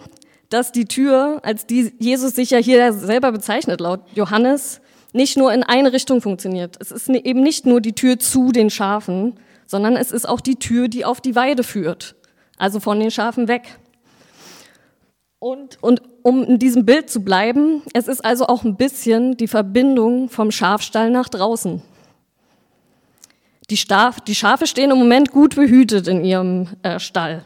dass 0.51 0.73
die 0.73 0.85
Tür, 0.85 1.41
als 1.43 1.65
die 1.65 1.95
Jesus 1.99 2.35
sich 2.35 2.51
ja 2.51 2.59
hier 2.59 2.93
selber 2.93 3.33
bezeichnet, 3.33 3.81
laut 3.81 4.01
Johannes, 4.15 4.83
nicht 5.15 5.39
nur 5.39 5.51
in 5.55 5.63
eine 5.63 5.95
Richtung 5.95 6.21
funktioniert. 6.21 6.77
Es 6.79 6.91
ist 6.91 7.09
eben 7.09 7.41
nicht 7.41 7.65
nur 7.65 7.81
die 7.81 7.95
Tür 7.95 8.19
zu 8.19 8.53
den 8.53 8.69
Schafen, 8.69 9.41
sondern 9.65 9.97
es 9.97 10.13
ist 10.13 10.29
auch 10.29 10.43
die 10.43 10.57
Tür, 10.57 10.89
die 10.89 11.07
auf 11.07 11.23
die 11.23 11.35
Weide 11.35 11.63
führt, 11.63 12.17
also 12.59 12.81
von 12.81 13.01
den 13.01 13.11
Schafen 13.11 13.49
weg. 13.49 13.79
Und, 15.47 15.81
und 15.81 16.03
um 16.23 16.43
in 16.43 16.59
diesem 16.59 16.85
Bild 16.85 17.09
zu 17.09 17.21
bleiben, 17.21 17.81
es 17.95 18.09
ist 18.09 18.25
also 18.25 18.49
auch 18.49 18.65
ein 18.65 18.77
bisschen 18.77 19.37
die 19.37 19.47
Verbindung 19.47 20.29
vom 20.29 20.51
Schafstall 20.51 21.09
nach 21.09 21.29
draußen. 21.29 21.81
Die, 23.71 23.77
Staf, 23.77 24.21
die 24.21 24.35
Schafe 24.35 24.67
stehen 24.67 24.91
im 24.91 24.99
Moment 24.99 25.31
gut 25.31 25.55
behütet 25.55 26.09
in 26.09 26.25
ihrem 26.25 26.67
äh, 26.83 26.99
Stall. 26.99 27.45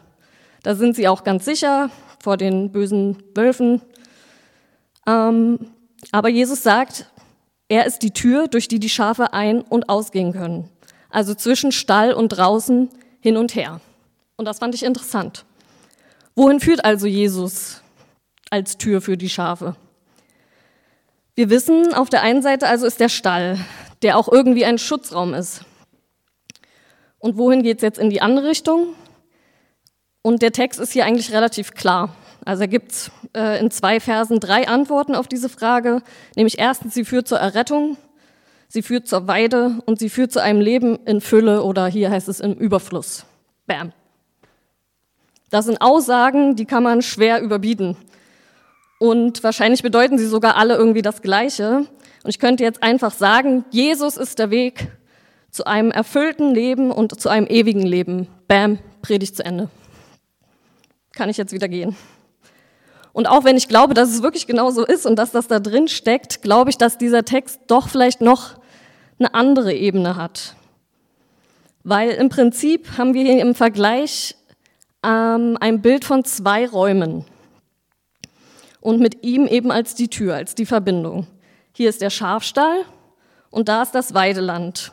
Da 0.63 0.73
sind 0.73 0.95
sie 0.95 1.07
auch 1.07 1.23
ganz 1.23 1.45
sicher 1.45 1.91
vor 2.17 2.37
den 2.37 2.71
bösen 2.71 3.21
Wölfen. 3.35 3.83
Ähm, 5.05 5.59
aber 6.11 6.29
Jesus 6.29 6.63
sagt, 6.63 7.05
er 7.69 7.85
ist 7.85 7.99
die 7.99 8.13
Tür, 8.13 8.47
durch 8.47 8.67
die 8.67 8.79
die 8.79 8.89
Schafe 8.89 9.31
ein- 9.33 9.61
und 9.61 9.89
ausgehen 9.89 10.33
können. 10.33 10.69
Also 11.11 11.35
zwischen 11.35 11.71
Stall 11.71 12.13
und 12.13 12.29
draußen 12.29 12.89
hin 13.19 13.37
und 13.37 13.53
her. 13.53 13.79
Und 14.37 14.45
das 14.45 14.57
fand 14.57 14.73
ich 14.73 14.81
interessant. 14.81 15.45
Wohin 16.35 16.59
führt 16.59 16.83
also 16.83 17.05
Jesus 17.05 17.80
als 18.51 18.77
Tür 18.77 19.01
für 19.01 19.17
die 19.17 19.29
Schafe? 19.29 19.75
Wir 21.33 21.49
wissen, 21.49 21.93
auf 21.95 22.09
der 22.09 22.21
einen 22.21 22.43
Seite 22.43 22.67
also 22.67 22.85
ist 22.85 22.99
der 22.99 23.09
Stall, 23.09 23.57
der 24.03 24.17
auch 24.17 24.27
irgendwie 24.27 24.65
ein 24.65 24.77
Schutzraum 24.77 25.33
ist. 25.33 25.65
Und 27.17 27.37
wohin 27.37 27.63
geht 27.63 27.77
es 27.77 27.81
jetzt 27.81 27.99
in 27.99 28.09
die 28.09 28.21
andere 28.21 28.49
Richtung? 28.49 28.93
Und 30.21 30.41
der 30.41 30.51
Text 30.51 30.79
ist 30.79 30.91
hier 30.91 31.05
eigentlich 31.05 31.31
relativ 31.31 31.73
klar. 31.73 32.15
Also 32.43 32.63
er 32.63 32.67
gibt 32.67 33.11
äh, 33.35 33.59
in 33.59 33.71
zwei 33.71 33.99
Versen 33.99 34.39
drei 34.39 34.67
Antworten 34.67 35.15
auf 35.15 35.27
diese 35.27 35.49
Frage, 35.49 36.01
nämlich 36.35 36.59
erstens, 36.59 36.93
sie 36.93 37.05
führt 37.05 37.27
zur 37.27 37.37
Errettung, 37.37 37.97
sie 38.67 38.81
führt 38.81 39.07
zur 39.07 39.27
Weide 39.27 39.79
und 39.85 39.99
sie 39.99 40.09
führt 40.09 40.31
zu 40.31 40.41
einem 40.41 40.59
Leben 40.59 40.99
in 41.05 41.21
Fülle 41.21 41.63
oder 41.63 41.87
hier 41.87 42.09
heißt 42.09 42.27
es 42.27 42.39
im 42.39 42.53
Überfluss. 42.53 43.25
Bam. 43.67 43.93
Das 45.51 45.65
sind 45.65 45.81
Aussagen, 45.81 46.55
die 46.55 46.65
kann 46.65 46.81
man 46.81 47.01
schwer 47.01 47.41
überbieten. 47.41 47.95
Und 49.01 49.43
wahrscheinlich 49.43 49.81
bedeuten 49.81 50.19
sie 50.19 50.27
sogar 50.27 50.57
alle 50.57 50.75
irgendwie 50.75 51.01
das 51.01 51.23
Gleiche. 51.23 51.87
Und 52.23 52.29
ich 52.29 52.37
könnte 52.37 52.63
jetzt 52.63 52.83
einfach 52.83 53.11
sagen, 53.11 53.65
Jesus 53.71 54.15
ist 54.15 54.37
der 54.37 54.51
Weg 54.51 54.91
zu 55.49 55.65
einem 55.65 55.89
erfüllten 55.89 56.53
Leben 56.53 56.91
und 56.91 57.19
zu 57.19 57.27
einem 57.27 57.47
ewigen 57.47 57.81
Leben. 57.81 58.27
Bam, 58.47 58.77
Predigt 59.01 59.35
zu 59.35 59.43
Ende. 59.43 59.69
Kann 61.13 61.29
ich 61.29 61.37
jetzt 61.37 61.51
wieder 61.51 61.67
gehen. 61.67 61.95
Und 63.11 63.27
auch 63.27 63.43
wenn 63.43 63.57
ich 63.57 63.67
glaube, 63.67 63.95
dass 63.95 64.07
es 64.07 64.21
wirklich 64.21 64.45
genau 64.45 64.69
so 64.69 64.85
ist 64.85 65.07
und 65.07 65.15
dass 65.15 65.31
das 65.31 65.47
da 65.47 65.59
drin 65.59 65.87
steckt, 65.87 66.43
glaube 66.43 66.69
ich, 66.69 66.77
dass 66.77 66.99
dieser 66.99 67.25
Text 67.25 67.59
doch 67.65 67.89
vielleicht 67.89 68.21
noch 68.21 68.59
eine 69.17 69.33
andere 69.33 69.73
Ebene 69.73 70.15
hat. 70.15 70.53
Weil 71.83 72.11
im 72.11 72.29
Prinzip 72.29 72.99
haben 72.99 73.15
wir 73.15 73.23
hier 73.23 73.41
im 73.41 73.55
Vergleich 73.55 74.35
ähm, 75.03 75.57
ein 75.59 75.81
Bild 75.81 76.05
von 76.05 76.23
zwei 76.23 76.67
Räumen 76.67 77.25
und 78.81 78.99
mit 78.99 79.23
ihm 79.23 79.47
eben 79.47 79.71
als 79.71 79.95
die 79.95 80.09
Tür, 80.09 80.35
als 80.35 80.55
die 80.55 80.65
Verbindung. 80.65 81.27
Hier 81.71 81.89
ist 81.89 82.01
der 82.01 82.09
Schafstall 82.09 82.83
und 83.49 83.69
da 83.69 83.83
ist 83.83 83.91
das 83.91 84.13
Weideland. 84.13 84.91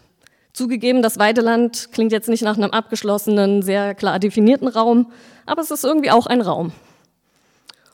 Zugegeben, 0.52 1.02
das 1.02 1.18
Weideland 1.18 1.88
klingt 1.92 2.12
jetzt 2.12 2.28
nicht 2.28 2.42
nach 2.42 2.56
einem 2.56 2.70
abgeschlossenen, 2.70 3.62
sehr 3.62 3.94
klar 3.94 4.18
definierten 4.18 4.68
Raum, 4.68 5.10
aber 5.46 5.62
es 5.62 5.70
ist 5.70 5.84
irgendwie 5.84 6.10
auch 6.10 6.26
ein 6.26 6.40
Raum. 6.40 6.72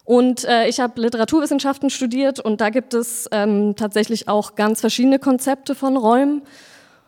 Und 0.04 0.44
äh, 0.44 0.68
ich 0.68 0.80
habe 0.80 1.00
Literaturwissenschaften 1.00 1.88
studiert 1.88 2.38
und 2.38 2.60
da 2.60 2.68
gibt 2.68 2.92
es 2.92 3.26
ähm, 3.32 3.74
tatsächlich 3.76 4.28
auch 4.28 4.54
ganz 4.54 4.80
verschiedene 4.80 5.18
Konzepte 5.18 5.74
von 5.74 5.96
Räumen. 5.96 6.42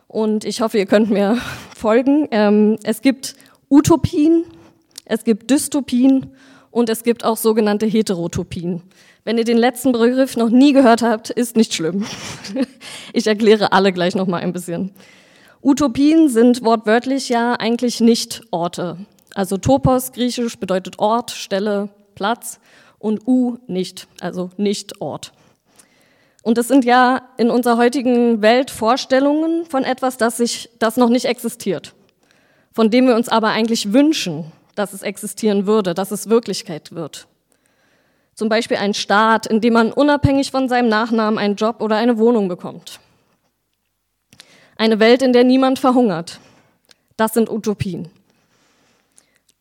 Und 0.07 0.45
ich 0.45 0.61
hoffe, 0.61 0.79
ihr 0.79 0.87
könnt 0.87 1.11
mir 1.11 1.37
folgen. 1.75 2.27
Ähm, 2.31 2.77
es 2.83 3.01
gibt 3.01 3.35
Utopien, 3.69 4.45
es 5.05 5.23
gibt 5.23 5.51
Dystopien 5.51 6.31
und 6.71 6.89
es 6.89 7.03
gibt 7.03 7.23
auch 7.23 7.37
sogenannte 7.37 7.85
Heterotopien. 7.85 8.81
Wenn 9.23 9.37
ihr 9.37 9.43
den 9.43 9.57
letzten 9.57 9.91
Begriff 9.91 10.37
noch 10.37 10.49
nie 10.49 10.73
gehört 10.73 11.01
habt, 11.01 11.29
ist 11.29 11.57
nicht 11.57 11.73
schlimm. 11.73 12.05
ich 13.13 13.27
erkläre 13.27 13.73
alle 13.73 13.91
gleich 13.91 14.15
noch 14.15 14.27
mal 14.27 14.41
ein 14.41 14.53
bisschen. 14.53 14.91
Utopien 15.61 16.29
sind 16.29 16.63
wortwörtlich 16.63 17.29
ja 17.29 17.53
eigentlich 17.53 17.99
nicht 17.99 18.41
Orte. 18.51 18.97
Also 19.33 19.57
Topos 19.57 20.13
griechisch 20.13 20.57
bedeutet 20.57 20.99
Ort, 20.99 21.31
Stelle, 21.31 21.89
Platz 22.15 22.59
und 22.99 23.27
U 23.27 23.57
nicht, 23.67 24.07
also 24.21 24.49
nicht 24.57 25.01
Ort. 25.01 25.33
Und 26.43 26.57
das 26.57 26.69
sind 26.69 26.85
ja 26.85 27.23
in 27.37 27.49
unserer 27.49 27.77
heutigen 27.77 28.41
Welt 28.41 28.71
Vorstellungen 28.71 29.65
von 29.65 29.83
etwas, 29.83 30.15
das, 30.17 30.37
sich, 30.37 30.69
das 30.79 30.95
noch 30.95 31.09
nicht 31.09 31.25
existiert, 31.25 31.93
von 32.71 32.89
dem 32.89 33.07
wir 33.07 33.15
uns 33.15 33.27
aber 33.27 33.49
eigentlich 33.49 33.91
wünschen, 33.91 34.51
dass 34.77 34.93
es 34.93 35.01
existieren 35.01 35.65
würde, 35.65 35.93
dass 35.93 36.11
es 36.11 36.29
Wirklichkeit 36.29 36.91
wird. 36.91 37.27
Zum 38.35 38.49
Beispiel 38.49 38.77
ein 38.77 38.93
Staat, 38.93 39.47
in 39.47 39.61
dem 39.61 39.73
man 39.73 39.91
unabhängig 39.91 40.51
von 40.51 40.69
seinem 40.69 40.89
Nachnamen 40.89 41.39
einen 41.39 41.55
Job 41.55 41.81
oder 41.81 41.95
eine 41.95 42.19
Wohnung 42.19 42.47
bekommt. 42.47 42.99
Eine 44.75 44.99
Welt, 44.99 45.23
in 45.23 45.33
der 45.33 45.43
niemand 45.43 45.79
verhungert. 45.79 46.39
Das 47.15 47.33
sind 47.33 47.49
Utopien. 47.49 48.09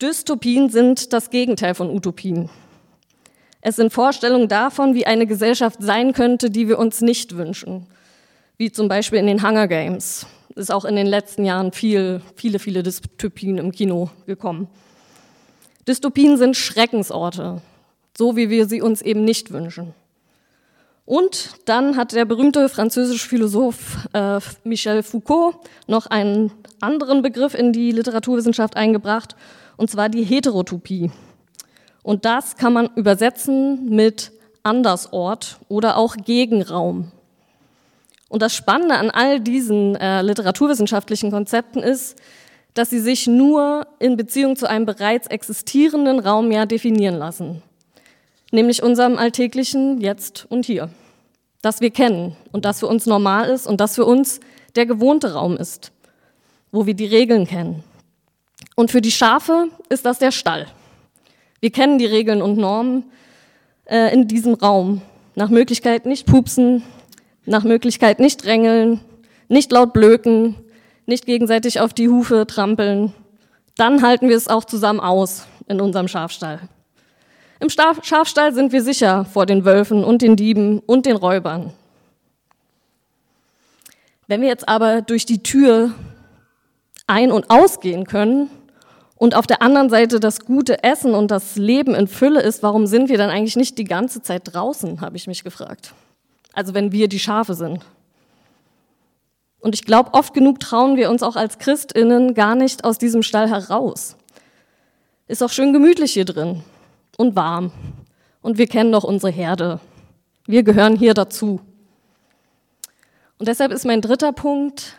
Dystopien 0.02 0.68
sind 0.68 1.14
das 1.14 1.30
Gegenteil 1.30 1.74
von 1.74 1.88
Utopien. 1.88 2.50
Es 3.62 3.76
sind 3.76 3.94
Vorstellungen 3.94 4.48
davon, 4.48 4.94
wie 4.94 5.06
eine 5.06 5.26
Gesellschaft 5.26 5.78
sein 5.80 6.12
könnte, 6.12 6.50
die 6.50 6.68
wir 6.68 6.78
uns 6.78 7.00
nicht 7.00 7.38
wünschen. 7.38 7.86
Wie 8.58 8.70
zum 8.70 8.88
Beispiel 8.88 9.18
in 9.18 9.26
den 9.26 9.42
Hunger 9.42 9.68
Games. 9.68 10.26
Ist 10.54 10.70
auch 10.70 10.84
in 10.84 10.96
den 10.96 11.06
letzten 11.06 11.46
Jahren 11.46 11.72
viel, 11.72 12.20
viele, 12.34 12.58
viele 12.58 12.82
Dystopien 12.82 13.56
im 13.56 13.72
Kino 13.72 14.10
gekommen. 14.26 14.68
Dystopien 15.86 16.36
sind 16.36 16.56
Schreckensorte, 16.56 17.62
so 18.16 18.36
wie 18.36 18.50
wir 18.50 18.66
sie 18.66 18.82
uns 18.82 19.02
eben 19.02 19.24
nicht 19.24 19.52
wünschen. 19.52 19.94
Und 21.04 21.50
dann 21.66 21.96
hat 21.96 22.12
der 22.12 22.24
berühmte 22.24 22.68
französische 22.68 23.28
Philosoph 23.28 24.08
äh, 24.12 24.40
Michel 24.64 25.04
Foucault 25.04 25.54
noch 25.86 26.06
einen 26.06 26.50
anderen 26.80 27.22
Begriff 27.22 27.54
in 27.54 27.72
die 27.72 27.92
Literaturwissenschaft 27.92 28.76
eingebracht, 28.76 29.36
und 29.76 29.88
zwar 29.88 30.08
die 30.08 30.24
Heterotopie. 30.24 31.12
Und 32.02 32.24
das 32.24 32.56
kann 32.56 32.72
man 32.72 32.90
übersetzen 32.96 33.88
mit 33.88 34.32
Andersort 34.64 35.58
oder 35.68 35.96
auch 35.96 36.16
Gegenraum. 36.16 37.12
Und 38.28 38.42
das 38.42 38.54
Spannende 38.54 38.96
an 38.96 39.10
all 39.10 39.38
diesen 39.38 39.94
äh, 39.94 40.22
literaturwissenschaftlichen 40.22 41.30
Konzepten 41.30 41.80
ist, 41.80 42.16
dass 42.76 42.90
sie 42.90 43.00
sich 43.00 43.26
nur 43.26 43.86
in 43.98 44.18
Beziehung 44.18 44.54
zu 44.54 44.68
einem 44.68 44.84
bereits 44.84 45.26
existierenden 45.28 46.18
Raum 46.20 46.52
ja 46.52 46.66
definieren 46.66 47.16
lassen, 47.16 47.62
nämlich 48.52 48.82
unserem 48.82 49.16
alltäglichen 49.16 49.98
Jetzt 49.98 50.46
und 50.50 50.66
Hier, 50.66 50.90
das 51.62 51.80
wir 51.80 51.90
kennen 51.90 52.36
und 52.52 52.66
das 52.66 52.80
für 52.80 52.86
uns 52.86 53.06
normal 53.06 53.48
ist 53.48 53.66
und 53.66 53.80
das 53.80 53.94
für 53.94 54.04
uns 54.04 54.40
der 54.74 54.84
gewohnte 54.84 55.32
Raum 55.32 55.56
ist, 55.56 55.90
wo 56.70 56.84
wir 56.84 56.92
die 56.92 57.06
Regeln 57.06 57.46
kennen. 57.46 57.82
Und 58.74 58.90
für 58.90 59.00
die 59.00 59.10
Schafe 59.10 59.70
ist 59.88 60.04
das 60.04 60.18
der 60.18 60.30
Stall. 60.30 60.66
Wir 61.60 61.70
kennen 61.70 61.98
die 61.98 62.04
Regeln 62.04 62.42
und 62.42 62.58
Normen 62.58 63.04
äh, 63.86 64.12
in 64.12 64.28
diesem 64.28 64.52
Raum. 64.52 65.00
Nach 65.34 65.48
Möglichkeit 65.48 66.04
nicht 66.04 66.26
pupsen, 66.26 66.82
nach 67.46 67.64
Möglichkeit 67.64 68.20
nicht 68.20 68.44
drängeln, 68.44 69.00
nicht 69.48 69.72
laut 69.72 69.94
blöken, 69.94 70.56
nicht 71.06 71.26
gegenseitig 71.26 71.80
auf 71.80 71.94
die 71.94 72.08
Hufe 72.08 72.46
trampeln. 72.46 73.12
Dann 73.76 74.02
halten 74.02 74.28
wir 74.28 74.36
es 74.36 74.48
auch 74.48 74.64
zusammen 74.64 75.00
aus 75.00 75.46
in 75.68 75.80
unserem 75.80 76.08
Schafstall. 76.08 76.60
Im 77.60 77.68
Schafstall 77.70 78.52
sind 78.52 78.72
wir 78.72 78.82
sicher 78.82 79.24
vor 79.24 79.46
den 79.46 79.64
Wölfen 79.64 80.04
und 80.04 80.20
den 80.20 80.36
Dieben 80.36 80.80
und 80.80 81.06
den 81.06 81.16
Räubern. 81.16 81.72
Wenn 84.26 84.42
wir 84.42 84.48
jetzt 84.48 84.68
aber 84.68 85.00
durch 85.02 85.24
die 85.24 85.42
Tür 85.42 85.94
ein- 87.06 87.32
und 87.32 87.48
ausgehen 87.48 88.06
können, 88.06 88.50
und 89.16 89.34
auf 89.34 89.46
der 89.46 89.62
anderen 89.62 89.88
Seite 89.88 90.20
das 90.20 90.40
gute 90.40 90.84
Essen 90.84 91.14
und 91.14 91.30
das 91.30 91.56
Leben 91.56 91.94
in 91.94 92.06
Fülle 92.06 92.42
ist, 92.42 92.62
warum 92.62 92.86
sind 92.86 93.08
wir 93.08 93.16
dann 93.16 93.30
eigentlich 93.30 93.56
nicht 93.56 93.78
die 93.78 93.84
ganze 93.84 94.22
Zeit 94.22 94.42
draußen, 94.44 95.00
habe 95.00 95.16
ich 95.16 95.26
mich 95.26 95.42
gefragt. 95.42 95.94
Also 96.52 96.74
wenn 96.74 96.92
wir 96.92 97.08
die 97.08 97.18
Schafe 97.18 97.54
sind. 97.54 97.80
Und 99.60 99.74
ich 99.74 99.84
glaube, 99.84 100.14
oft 100.14 100.34
genug 100.34 100.60
trauen 100.60 100.96
wir 100.96 101.10
uns 101.10 101.22
auch 101.22 101.36
als 101.36 101.58
Christinnen 101.58 102.34
gar 102.34 102.54
nicht 102.54 102.84
aus 102.84 102.98
diesem 102.98 103.22
Stall 103.22 103.48
heraus. 103.48 104.16
Ist 105.28 105.42
auch 105.42 105.50
schön 105.50 105.72
gemütlich 105.72 106.12
hier 106.12 106.24
drin 106.24 106.62
und 107.16 107.34
warm. 107.34 107.72
Und 108.42 108.58
wir 108.58 108.68
kennen 108.68 108.92
doch 108.92 109.04
unsere 109.04 109.32
Herde. 109.32 109.80
Wir 110.46 110.62
gehören 110.62 110.96
hier 110.96 111.14
dazu. 111.14 111.60
Und 113.38 113.48
deshalb 113.48 113.72
ist 113.72 113.84
mein 113.84 114.00
dritter 114.00 114.32
Punkt 114.32 114.98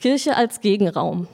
Kirche 0.00 0.36
als 0.36 0.60
Gegenraum. 0.60 1.28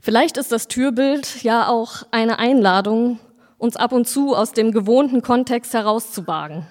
Vielleicht 0.00 0.38
ist 0.38 0.50
das 0.50 0.66
Türbild 0.66 1.42
ja 1.42 1.68
auch 1.68 2.04
eine 2.10 2.38
Einladung, 2.38 3.18
uns 3.58 3.76
ab 3.76 3.92
und 3.92 4.08
zu 4.08 4.34
aus 4.34 4.52
dem 4.52 4.72
gewohnten 4.72 5.22
Kontext 5.22 5.74
herauszuwagen. 5.74 6.66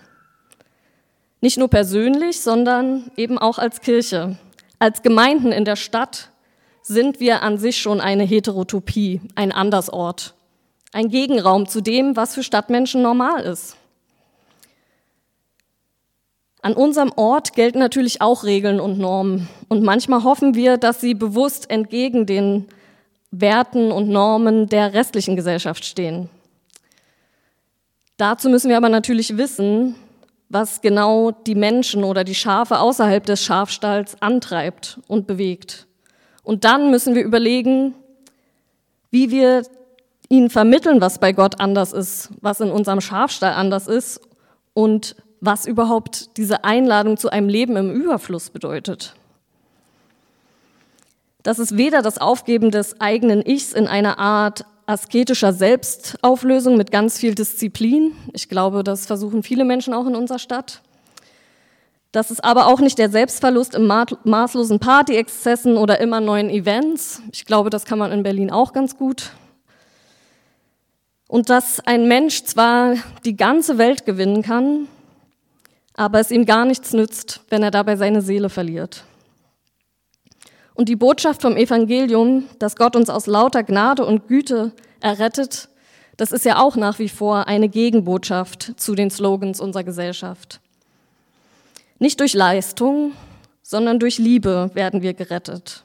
Nicht 1.41 1.57
nur 1.57 1.69
persönlich, 1.69 2.41
sondern 2.41 3.11
eben 3.15 3.37
auch 3.37 3.57
als 3.57 3.81
Kirche. 3.81 4.37
Als 4.77 5.01
Gemeinden 5.01 5.51
in 5.51 5.65
der 5.65 5.75
Stadt 5.75 6.29
sind 6.81 7.19
wir 7.19 7.43
an 7.43 7.57
sich 7.57 7.77
schon 7.77 8.01
eine 8.01 8.23
Heterotopie, 8.23 9.21
ein 9.35 9.51
Andersort, 9.51 10.33
ein 10.91 11.09
Gegenraum 11.09 11.67
zu 11.67 11.81
dem, 11.81 12.15
was 12.15 12.35
für 12.35 12.43
Stadtmenschen 12.43 13.01
normal 13.01 13.43
ist. 13.43 13.77
An 16.61 16.73
unserem 16.73 17.13
Ort 17.15 17.53
gelten 17.53 17.79
natürlich 17.79 18.21
auch 18.21 18.43
Regeln 18.43 18.81
und 18.81 18.99
Normen. 18.99 19.47
Und 19.69 19.81
manchmal 19.81 20.23
hoffen 20.23 20.55
wir, 20.55 20.77
dass 20.77 20.99
sie 20.99 21.13
bewusst 21.13 21.69
entgegen 21.69 22.25
den 22.25 22.65
Werten 23.31 23.91
und 23.91 24.09
Normen 24.09 24.67
der 24.67 24.93
restlichen 24.93 25.37
Gesellschaft 25.37 25.85
stehen. 25.85 26.29
Dazu 28.17 28.49
müssen 28.49 28.69
wir 28.69 28.75
aber 28.75 28.89
natürlich 28.89 29.37
wissen, 29.37 29.95
was 30.49 30.81
genau 30.81 31.31
die 31.31 31.55
Menschen 31.55 32.03
oder 32.03 32.23
die 32.23 32.35
Schafe 32.35 32.79
außerhalb 32.79 33.25
des 33.25 33.43
Schafstalls 33.43 34.21
antreibt 34.21 34.99
und 35.07 35.27
bewegt. 35.27 35.87
Und 36.43 36.63
dann 36.63 36.89
müssen 36.89 37.13
wir 37.13 37.23
überlegen, 37.23 37.93
wie 39.11 39.29
wir 39.29 39.63
ihnen 40.27 40.49
vermitteln, 40.49 41.01
was 41.01 41.19
bei 41.19 41.33
Gott 41.33 41.59
anders 41.59 41.93
ist, 41.93 42.29
was 42.41 42.59
in 42.59 42.71
unserem 42.71 43.01
Schafstall 43.01 43.53
anders 43.53 43.87
ist 43.87 44.21
und 44.73 45.15
was 45.41 45.65
überhaupt 45.65 46.37
diese 46.37 46.63
Einladung 46.63 47.17
zu 47.17 47.29
einem 47.29 47.49
Leben 47.49 47.75
im 47.77 47.91
Überfluss 47.91 48.49
bedeutet. 48.49 49.15
Das 51.43 51.59
ist 51.59 51.77
weder 51.77 52.01
das 52.01 52.17
Aufgeben 52.17 52.69
des 52.71 52.99
eigenen 52.99 53.45
Ichs 53.45 53.73
in 53.73 53.87
einer 53.87 54.19
Art 54.19 54.65
asketischer 54.89 55.53
Selbstauflösung 55.53 56.75
mit 56.75 56.91
ganz 56.91 57.19
viel 57.19 57.35
Disziplin. 57.35 58.13
Ich 58.33 58.49
glaube, 58.49 58.83
das 58.83 59.05
versuchen 59.05 59.43
viele 59.43 59.63
Menschen 59.63 59.93
auch 59.93 60.07
in 60.07 60.15
unserer 60.15 60.39
Stadt. 60.39 60.81
Das 62.11 62.31
ist 62.31 62.43
aber 62.43 62.65
auch 62.65 62.79
nicht 62.79 62.97
der 62.97 63.11
Selbstverlust 63.11 63.75
im 63.75 63.85
maßlosen 63.85 64.79
Partyexzessen 64.79 65.77
oder 65.77 65.99
immer 65.99 66.19
neuen 66.19 66.49
Events. 66.49 67.21
Ich 67.31 67.45
glaube, 67.45 67.69
das 67.69 67.85
kann 67.85 67.99
man 67.99 68.11
in 68.11 68.23
Berlin 68.23 68.49
auch 68.49 68.73
ganz 68.73 68.97
gut. 68.97 69.29
Und 71.27 71.51
dass 71.51 71.79
ein 71.81 72.07
Mensch 72.07 72.43
zwar 72.45 72.95
die 73.25 73.37
ganze 73.37 73.77
Welt 73.77 74.07
gewinnen 74.07 74.41
kann, 74.41 74.87
aber 75.93 76.19
es 76.19 76.31
ihm 76.31 76.45
gar 76.47 76.65
nichts 76.65 76.93
nützt, 76.93 77.41
wenn 77.49 77.61
er 77.61 77.69
dabei 77.69 77.95
seine 77.95 78.23
Seele 78.23 78.49
verliert. 78.49 79.03
Und 80.79 80.87
die 80.87 80.95
Botschaft 80.95 81.41
vom 81.41 81.57
Evangelium, 81.57 82.45
dass 82.57 82.77
Gott 82.77 82.95
uns 82.95 83.09
aus 83.09 83.27
lauter 83.27 83.63
Gnade 83.63 84.05
und 84.05 84.29
Güte 84.29 84.71
errettet, 85.01 85.67
das 86.15 86.31
ist 86.31 86.45
ja 86.45 86.57
auch 86.57 86.77
nach 86.77 86.99
wie 86.99 87.09
vor 87.09 87.49
eine 87.49 87.67
Gegenbotschaft 87.67 88.75
zu 88.77 88.95
den 88.95 89.11
Slogans 89.11 89.59
unserer 89.59 89.83
Gesellschaft. 89.83 90.61
Nicht 91.97 92.21
durch 92.21 92.33
Leistung, 92.33 93.11
sondern 93.61 93.99
durch 93.99 94.19
Liebe 94.19 94.71
werden 94.73 95.01
wir 95.01 95.13
gerettet. 95.13 95.83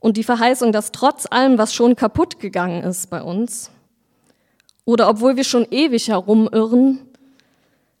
Und 0.00 0.16
die 0.16 0.24
Verheißung, 0.24 0.72
dass 0.72 0.90
trotz 0.90 1.26
allem, 1.30 1.56
was 1.56 1.72
schon 1.72 1.94
kaputt 1.94 2.40
gegangen 2.40 2.82
ist 2.82 3.10
bei 3.10 3.22
uns, 3.22 3.70
oder 4.84 5.08
obwohl 5.08 5.36
wir 5.36 5.44
schon 5.44 5.64
ewig 5.70 6.08
herumirren, 6.08 7.06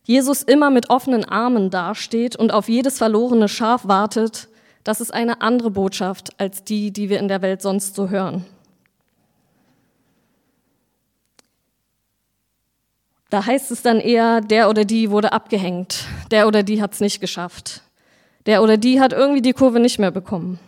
Jesus 0.02 0.42
immer 0.42 0.70
mit 0.70 0.90
offenen 0.90 1.24
Armen 1.24 1.70
dasteht 1.70 2.34
und 2.34 2.52
auf 2.52 2.68
jedes 2.68 2.98
verlorene 2.98 3.48
Schaf 3.48 3.86
wartet, 3.86 4.47
das 4.88 5.02
ist 5.02 5.12
eine 5.12 5.42
andere 5.42 5.70
Botschaft 5.70 6.30
als 6.40 6.64
die, 6.64 6.90
die 6.90 7.10
wir 7.10 7.18
in 7.18 7.28
der 7.28 7.42
Welt 7.42 7.60
sonst 7.60 7.94
so 7.94 8.08
hören. 8.08 8.46
Da 13.28 13.44
heißt 13.44 13.70
es 13.70 13.82
dann 13.82 14.00
eher, 14.00 14.40
der 14.40 14.70
oder 14.70 14.86
die 14.86 15.10
wurde 15.10 15.34
abgehängt, 15.34 16.06
der 16.30 16.46
oder 16.46 16.62
die 16.62 16.80
hat 16.80 16.94
es 16.94 17.00
nicht 17.00 17.20
geschafft, 17.20 17.82
der 18.46 18.62
oder 18.62 18.78
die 18.78 18.98
hat 18.98 19.12
irgendwie 19.12 19.42
die 19.42 19.52
Kurve 19.52 19.78
nicht 19.78 19.98
mehr 19.98 20.10
bekommen. 20.10 20.58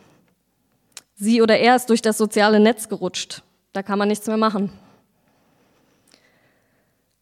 Sie 1.14 1.40
oder 1.40 1.56
er 1.56 1.76
ist 1.76 1.88
durch 1.88 2.02
das 2.02 2.18
soziale 2.18 2.60
Netz 2.60 2.90
gerutscht, 2.90 3.42
da 3.72 3.82
kann 3.82 3.98
man 3.98 4.08
nichts 4.08 4.26
mehr 4.26 4.36
machen. 4.36 4.70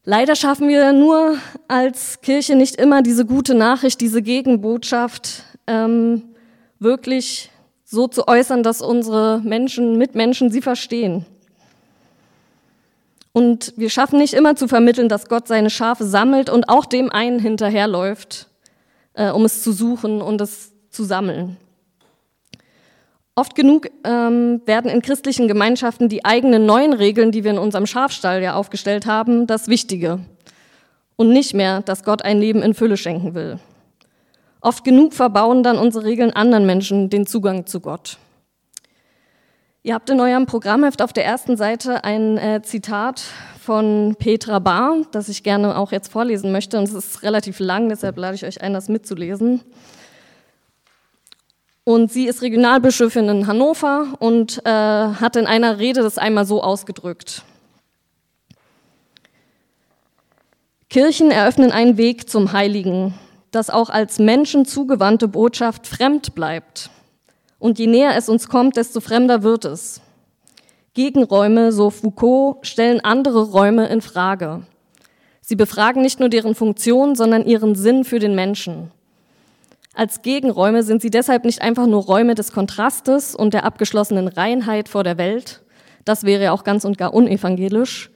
Leider 0.03 0.35
schaffen 0.35 0.67
wir 0.67 0.93
nur 0.93 1.37
als 1.69 2.23
Kirche 2.23 2.57
nicht 2.57 2.75
immer 2.75 3.03
diese 3.03 3.25
gute 3.25 3.55
Nachricht, 3.55 4.01
diese 4.01 4.21
Gegenbotschaft 4.21 5.45
ähm, 5.69 6.25
wirklich 6.79 7.51
so 7.85 8.07
zu 8.07 8.29
äußern, 8.29 8.63
dass 8.63 8.83
unsere 8.83 9.41
Menschen, 9.43 9.97
Mitmenschen 9.97 10.51
sie 10.51 10.63
verstehen. 10.63 11.25
Und 13.33 13.73
wir 13.77 13.89
schaffen 13.89 14.19
nicht 14.19 14.35
immer 14.35 14.57
zu 14.57 14.69
vermitteln, 14.69 15.09
dass 15.09 15.29
Gott 15.29 15.49
seine 15.49 15.71
Schafe 15.71 16.05
sammelt 16.05 16.51
und 16.51 16.69
auch 16.69 16.85
dem 16.85 17.11
einen 17.11 17.39
hinterherläuft, 17.39 18.49
äh, 19.15 19.31
um 19.31 19.45
es 19.45 19.63
zu 19.63 19.73
suchen 19.73 20.21
und 20.21 20.41
es 20.41 20.73
zu 20.91 21.05
sammeln. 21.05 21.57
Oft 23.39 23.55
genug 23.55 23.87
ähm, 24.03 24.63
werden 24.67 24.91
in 24.91 25.01
christlichen 25.01 25.47
Gemeinschaften 25.47 26.09
die 26.09 26.25
eigenen 26.25 26.67
neuen 26.67 26.93
Regeln, 26.93 27.31
die 27.31 27.45
wir 27.45 27.53
in 27.53 27.59
unserem 27.59 27.87
Schafstall 27.87 28.43
ja 28.43 28.55
aufgestellt 28.55 29.07
haben, 29.07 29.47
das 29.47 29.69
Wichtige. 29.69 30.19
Und 31.15 31.31
nicht 31.31 31.55
mehr, 31.55 31.83
dass 31.83 32.03
Gott 32.03 32.23
ein 32.23 32.41
Leben 32.41 32.63
in 32.63 32.75
Fülle 32.75 32.97
schenken 32.97 33.35
will. 33.35 33.61
Oft 34.61 34.85
genug 34.85 35.15
verbauen 35.15 35.63
dann 35.63 35.79
unsere 35.79 36.05
Regeln 36.05 36.33
anderen 36.33 36.67
Menschen 36.67 37.11
den 37.11 37.27
Zugang 37.27 37.67
zu 37.67 37.81
Gott. 37.81 38.19
Ihr 39.83 39.95
habt 39.95 40.11
in 40.11 40.21
eurem 40.21 40.47
Programmheft 40.47 41.01
auf 41.01 41.13
der 41.13 41.25
ersten 41.25 41.57
Seite 41.57 42.03
ein 42.05 42.37
äh, 42.37 42.61
Zitat 42.63 43.23
von 43.61 44.17
Petra 44.19 44.59
Bahr, 44.59 44.97
das 45.13 45.29
ich 45.29 45.43
gerne 45.43 45.77
auch 45.77 45.93
jetzt 45.93 46.11
vorlesen 46.11 46.51
möchte. 46.51 46.79
Und 46.79 46.85
es 46.85 46.95
ist 46.95 47.23
relativ 47.23 47.61
lang, 47.61 47.89
deshalb 47.89 48.19
lade 48.19 48.35
ich 48.35 48.45
euch 48.45 48.61
ein, 48.61 48.73
das 48.73 48.89
mitzulesen. 48.89 49.61
Und 51.85 52.13
sie 52.13 52.27
ist 52.27 52.43
Regionalbischöfin 52.43 53.29
in 53.29 53.47
Hannover 53.47 54.09
und 54.19 54.61
äh, 54.67 54.71
hat 54.71 55.37
in 55.37 55.47
einer 55.47 55.79
Rede 55.79 56.03
das 56.03 56.19
einmal 56.19 56.45
so 56.45 56.63
ausgedrückt. 56.63 57.45
Kirchen 60.91 61.31
eröffnen 61.31 61.71
einen 61.71 61.97
Weg 61.97 62.29
zum 62.29 62.53
Heiligen, 62.53 63.15
das 63.51 63.71
auch 63.71 63.91
als 63.91 64.19
Menschen 64.19 64.65
zugewandte 64.65 65.29
Botschaft 65.29 65.87
fremd 65.87 66.35
bleibt. 66.35 66.91
Und 67.59 67.79
je 67.79 67.87
näher 67.87 68.17
es 68.17 68.29
uns 68.29 68.49
kommt, 68.49 68.77
desto 68.77 69.01
fremder 69.01 69.43
wird 69.43 69.65
es. 69.65 70.01
Gegenräume, 70.95 71.73
so 71.73 71.91
Foucault, 71.91 72.67
stellen 72.67 73.01
andere 73.01 73.43
Räume 73.43 73.89
in 73.89 74.01
Frage. 74.01 74.63
Sie 75.41 75.57
befragen 75.57 76.03
nicht 76.03 76.21
nur 76.21 76.29
deren 76.29 76.55
Funktion, 76.55 77.15
sondern 77.15 77.47
ihren 77.47 77.75
Sinn 77.75 78.05
für 78.05 78.19
den 78.19 78.35
Menschen. 78.35 78.91
Als 79.95 80.23
Gegenräume 80.23 80.83
sind 80.83 81.03
sie 81.03 81.11
deshalb 81.11 81.45
nicht 81.45 81.63
einfach 81.63 81.87
nur 81.87 82.05
Räume 82.05 82.35
des 82.35 82.53
Kontrastes 82.53 83.35
und 83.35 83.55
der 83.55 83.65
abgeschlossenen 83.65 84.29
Reinheit 84.29 84.89
vor 84.89 85.03
der 85.03 85.19
Welt. 85.19 85.63
Das 86.05 86.25
wäre 86.25 86.45
ja 86.45 86.53
auch 86.53 86.65
ganz 86.65 86.85
und 86.85 86.99
gar 86.99 87.15
unevangelisch. 87.15 88.11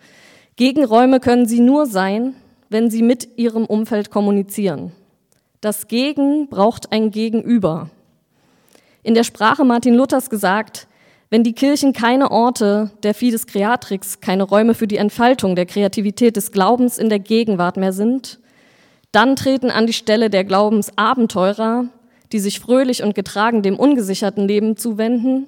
Gegenräume 0.56 1.18
können 1.18 1.46
sie 1.46 1.60
nur 1.60 1.86
sein, 1.86 2.34
wenn 2.68 2.90
sie 2.90 3.02
mit 3.02 3.36
ihrem 3.36 3.64
Umfeld 3.64 4.10
kommunizieren. 4.10 4.92
Das 5.62 5.86
Gegen 5.86 6.48
braucht 6.48 6.90
ein 6.90 7.12
Gegenüber. 7.12 7.88
In 9.04 9.14
der 9.14 9.22
Sprache 9.22 9.64
Martin 9.64 9.94
Luthers 9.94 10.28
gesagt, 10.28 10.88
wenn 11.30 11.44
die 11.44 11.52
Kirchen 11.52 11.92
keine 11.92 12.32
Orte 12.32 12.90
der 13.04 13.14
Fides 13.14 13.46
Creatrix, 13.46 14.20
keine 14.20 14.42
Räume 14.42 14.74
für 14.74 14.88
die 14.88 14.96
Entfaltung 14.96 15.54
der 15.54 15.66
Kreativität 15.66 16.34
des 16.34 16.50
Glaubens 16.50 16.98
in 16.98 17.08
der 17.08 17.20
Gegenwart 17.20 17.76
mehr 17.76 17.92
sind, 17.92 18.40
dann 19.12 19.36
treten 19.36 19.70
an 19.70 19.86
die 19.86 19.92
Stelle 19.92 20.30
der 20.30 20.42
Glaubensabenteurer, 20.42 21.84
die 22.32 22.40
sich 22.40 22.58
fröhlich 22.58 23.04
und 23.04 23.14
getragen 23.14 23.62
dem 23.62 23.78
ungesicherten 23.78 24.48
Leben 24.48 24.76
zuwenden, 24.76 25.46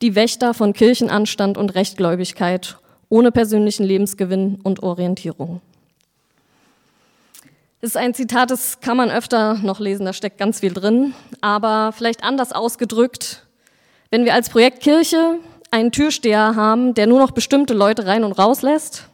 die 0.00 0.14
Wächter 0.14 0.54
von 0.54 0.72
Kirchenanstand 0.72 1.58
und 1.58 1.74
Rechtgläubigkeit 1.74 2.78
ohne 3.10 3.30
persönlichen 3.30 3.84
Lebensgewinn 3.84 4.58
und 4.62 4.82
Orientierung. 4.82 5.60
Ist 7.82 7.96
ein 7.96 8.12
Zitat, 8.12 8.50
das 8.50 8.80
kann 8.80 8.98
man 8.98 9.10
öfter 9.10 9.54
noch 9.54 9.80
lesen, 9.80 10.04
da 10.04 10.12
steckt 10.12 10.36
ganz 10.36 10.60
viel 10.60 10.74
drin, 10.74 11.14
aber 11.40 11.92
vielleicht 11.96 12.22
anders 12.22 12.52
ausgedrückt. 12.52 13.46
Wenn 14.10 14.26
wir 14.26 14.34
als 14.34 14.50
Projekt 14.50 14.80
Kirche 14.82 15.36
einen 15.70 15.90
Türsteher 15.90 16.56
haben, 16.56 16.92
der 16.92 17.06
nur 17.06 17.18
noch 17.18 17.30
bestimmte 17.30 17.72
Leute 17.72 18.04
rein 18.04 18.22
und 18.22 18.32
rauslässt, 18.32 19.06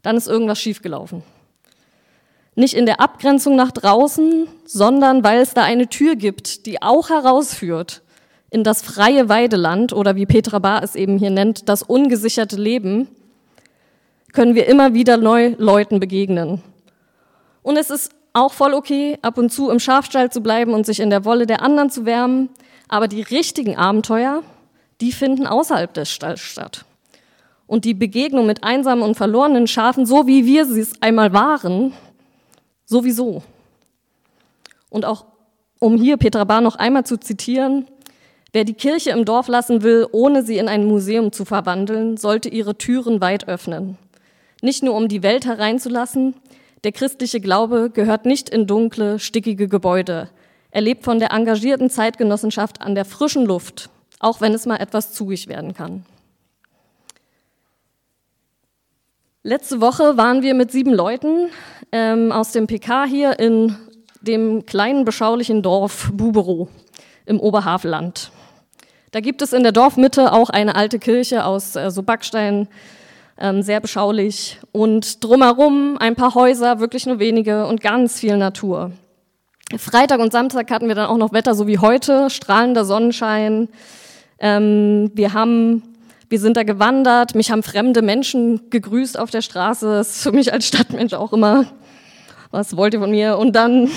dann 0.00 0.16
ist 0.16 0.28
irgendwas 0.28 0.58
schiefgelaufen. 0.58 1.24
Nicht 2.54 2.72
in 2.72 2.86
der 2.86 3.00
Abgrenzung 3.00 3.54
nach 3.54 3.70
draußen, 3.70 4.48
sondern 4.64 5.22
weil 5.22 5.40
es 5.40 5.52
da 5.52 5.64
eine 5.64 5.88
Tür 5.88 6.16
gibt, 6.16 6.64
die 6.64 6.80
auch 6.80 7.10
herausführt 7.10 8.00
in 8.48 8.64
das 8.64 8.80
freie 8.80 9.28
Weideland 9.28 9.92
oder 9.92 10.16
wie 10.16 10.24
Petra 10.24 10.58
Bar 10.58 10.82
es 10.82 10.94
eben 10.94 11.18
hier 11.18 11.28
nennt, 11.28 11.68
das 11.68 11.82
ungesicherte 11.82 12.56
Leben, 12.56 13.08
können 14.32 14.54
wir 14.54 14.68
immer 14.68 14.94
wieder 14.94 15.18
neu 15.18 15.54
Leuten 15.58 16.00
begegnen. 16.00 16.62
Und 17.66 17.76
es 17.76 17.90
ist 17.90 18.12
auch 18.32 18.52
voll 18.52 18.74
okay, 18.74 19.18
ab 19.22 19.38
und 19.38 19.50
zu 19.50 19.70
im 19.70 19.80
Schafstall 19.80 20.30
zu 20.30 20.40
bleiben 20.40 20.72
und 20.72 20.86
sich 20.86 21.00
in 21.00 21.10
der 21.10 21.24
Wolle 21.24 21.46
der 21.46 21.62
anderen 21.62 21.90
zu 21.90 22.06
wärmen. 22.06 22.48
Aber 22.86 23.08
die 23.08 23.22
richtigen 23.22 23.76
Abenteuer, 23.76 24.44
die 25.00 25.10
finden 25.10 25.48
außerhalb 25.48 25.92
des 25.92 26.08
Stalls 26.08 26.38
statt. 26.38 26.84
und 27.66 27.84
die 27.84 27.94
Begegnung 27.94 28.46
mit 28.46 28.62
einsamen 28.62 29.02
und 29.02 29.16
verlorenen 29.16 29.66
Schafen, 29.66 30.06
so 30.06 30.28
wie 30.28 30.46
wir 30.46 30.64
sie 30.64 30.78
es 30.78 31.02
einmal 31.02 31.32
waren, 31.32 31.92
sowieso. 32.84 33.42
Und 34.88 35.04
auch, 35.04 35.24
um 35.80 35.96
hier 35.96 36.18
Petra 36.18 36.44
Bar 36.44 36.60
noch 36.60 36.76
einmal 36.76 37.02
zu 37.02 37.18
zitieren, 37.18 37.88
wer 38.52 38.62
die 38.62 38.74
Kirche 38.74 39.10
im 39.10 39.24
Dorf 39.24 39.48
lassen 39.48 39.82
will, 39.82 40.06
ohne 40.12 40.44
sie 40.44 40.58
in 40.58 40.68
ein 40.68 40.86
Museum 40.86 41.32
zu 41.32 41.44
verwandeln, 41.44 42.16
sollte 42.16 42.48
ihre 42.48 42.78
Türen 42.78 43.20
weit 43.20 43.48
öffnen. 43.48 43.98
Nicht 44.62 44.84
nur 44.84 44.94
um 44.94 45.08
die 45.08 45.24
Welt 45.24 45.46
hereinzulassen, 45.46 46.36
der 46.84 46.92
christliche 46.92 47.40
Glaube 47.40 47.90
gehört 47.90 48.26
nicht 48.26 48.48
in 48.48 48.66
dunkle, 48.66 49.18
stickige 49.18 49.68
Gebäude. 49.68 50.28
Er 50.70 50.80
lebt 50.82 51.04
von 51.04 51.18
der 51.18 51.32
engagierten 51.32 51.90
Zeitgenossenschaft 51.90 52.82
an 52.82 52.94
der 52.94 53.04
frischen 53.04 53.46
Luft, 53.46 53.88
auch 54.20 54.40
wenn 54.40 54.54
es 54.54 54.66
mal 54.66 54.76
etwas 54.76 55.12
zugig 55.12 55.48
werden 55.48 55.74
kann. 55.74 56.04
Letzte 59.42 59.80
Woche 59.80 60.16
waren 60.16 60.42
wir 60.42 60.54
mit 60.54 60.72
sieben 60.72 60.92
Leuten 60.92 61.50
ähm, 61.92 62.32
aus 62.32 62.52
dem 62.52 62.66
PK 62.66 63.04
hier 63.04 63.38
in 63.38 63.76
dem 64.20 64.66
kleinen 64.66 65.04
beschaulichen 65.04 65.62
Dorf 65.62 66.10
Buberow 66.12 66.68
im 67.26 67.38
Oberhavelland. 67.38 68.32
Da 69.12 69.20
gibt 69.20 69.40
es 69.42 69.52
in 69.52 69.62
der 69.62 69.72
Dorfmitte 69.72 70.32
auch 70.32 70.50
eine 70.50 70.74
alte 70.74 70.98
Kirche 70.98 71.44
aus 71.44 71.76
äh, 71.76 71.90
so 71.90 72.02
Backstein, 72.02 72.68
ähm, 73.38 73.62
sehr 73.62 73.80
beschaulich 73.80 74.58
und 74.72 75.22
drumherum 75.22 75.96
ein 75.98 76.16
paar 76.16 76.34
Häuser, 76.34 76.80
wirklich 76.80 77.06
nur 77.06 77.18
wenige 77.18 77.66
und 77.66 77.80
ganz 77.80 78.20
viel 78.20 78.36
Natur. 78.36 78.92
Freitag 79.76 80.20
und 80.20 80.32
Samstag 80.32 80.70
hatten 80.70 80.88
wir 80.88 80.94
dann 80.94 81.06
auch 81.06 81.16
noch 81.16 81.32
Wetter 81.32 81.54
so 81.54 81.66
wie 81.66 81.78
heute, 81.78 82.30
strahlender 82.30 82.84
Sonnenschein. 82.84 83.68
Ähm, 84.38 85.10
wir 85.14 85.32
haben 85.32 85.82
wir 86.28 86.40
sind 86.40 86.56
da 86.56 86.64
gewandert, 86.64 87.36
mich 87.36 87.52
haben 87.52 87.62
fremde 87.62 88.02
Menschen 88.02 88.68
gegrüßt 88.70 89.16
auf 89.16 89.30
der 89.30 89.42
Straße. 89.42 89.86
Das 89.86 90.16
ist 90.16 90.22
für 90.22 90.32
mich 90.32 90.52
als 90.52 90.66
Stadtmensch 90.66 91.12
auch 91.12 91.32
immer, 91.32 91.66
was 92.50 92.76
wollt 92.76 92.94
ihr 92.94 93.00
von 93.00 93.12
mir? 93.12 93.38
Und 93.38 93.54
dann 93.54 93.88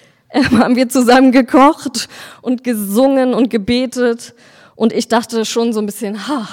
haben 0.32 0.74
wir 0.74 0.88
zusammen 0.88 1.30
gekocht 1.30 2.08
und 2.42 2.64
gesungen 2.64 3.32
und 3.32 3.48
gebetet. 3.48 4.34
Und 4.74 4.92
ich 4.92 5.06
dachte 5.06 5.44
schon 5.44 5.72
so 5.72 5.78
ein 5.78 5.86
bisschen, 5.86 6.26
ha, 6.26 6.48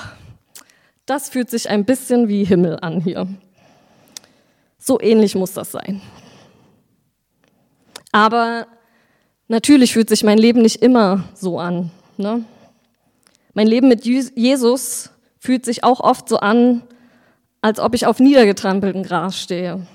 das 1.06 1.30
fühlt 1.30 1.50
sich 1.50 1.70
ein 1.70 1.86
bisschen 1.86 2.28
wie 2.28 2.44
Himmel 2.44 2.80
an 2.82 3.00
hier. 3.02 3.28
So 4.78 5.00
ähnlich 5.00 5.36
muss 5.36 5.54
das 5.54 5.72
sein. 5.72 6.02
Aber 8.12 8.68
natürlich 9.48 9.94
fühlt 9.94 10.10
sich 10.10 10.24
mein 10.24 10.38
Leben 10.38 10.62
nicht 10.62 10.82
immer 10.82 11.26
so 11.34 11.60
an. 11.60 11.92
Ne? 12.18 12.46
Mein 13.54 13.68
Leben 13.68 13.88
mit 13.88 14.06
Jesus 14.06 15.10
fühlt 15.40 15.66
sich 15.66 15.84
auch 15.84 16.00
oft 16.00 16.30
so 16.30 16.38
an, 16.38 16.84
als 17.62 17.80
ob 17.80 17.94
ich 17.96 18.06
auf 18.06 18.20
niedergetrampeltem 18.20 19.04
Gras 19.04 19.40
stehe 19.40 19.86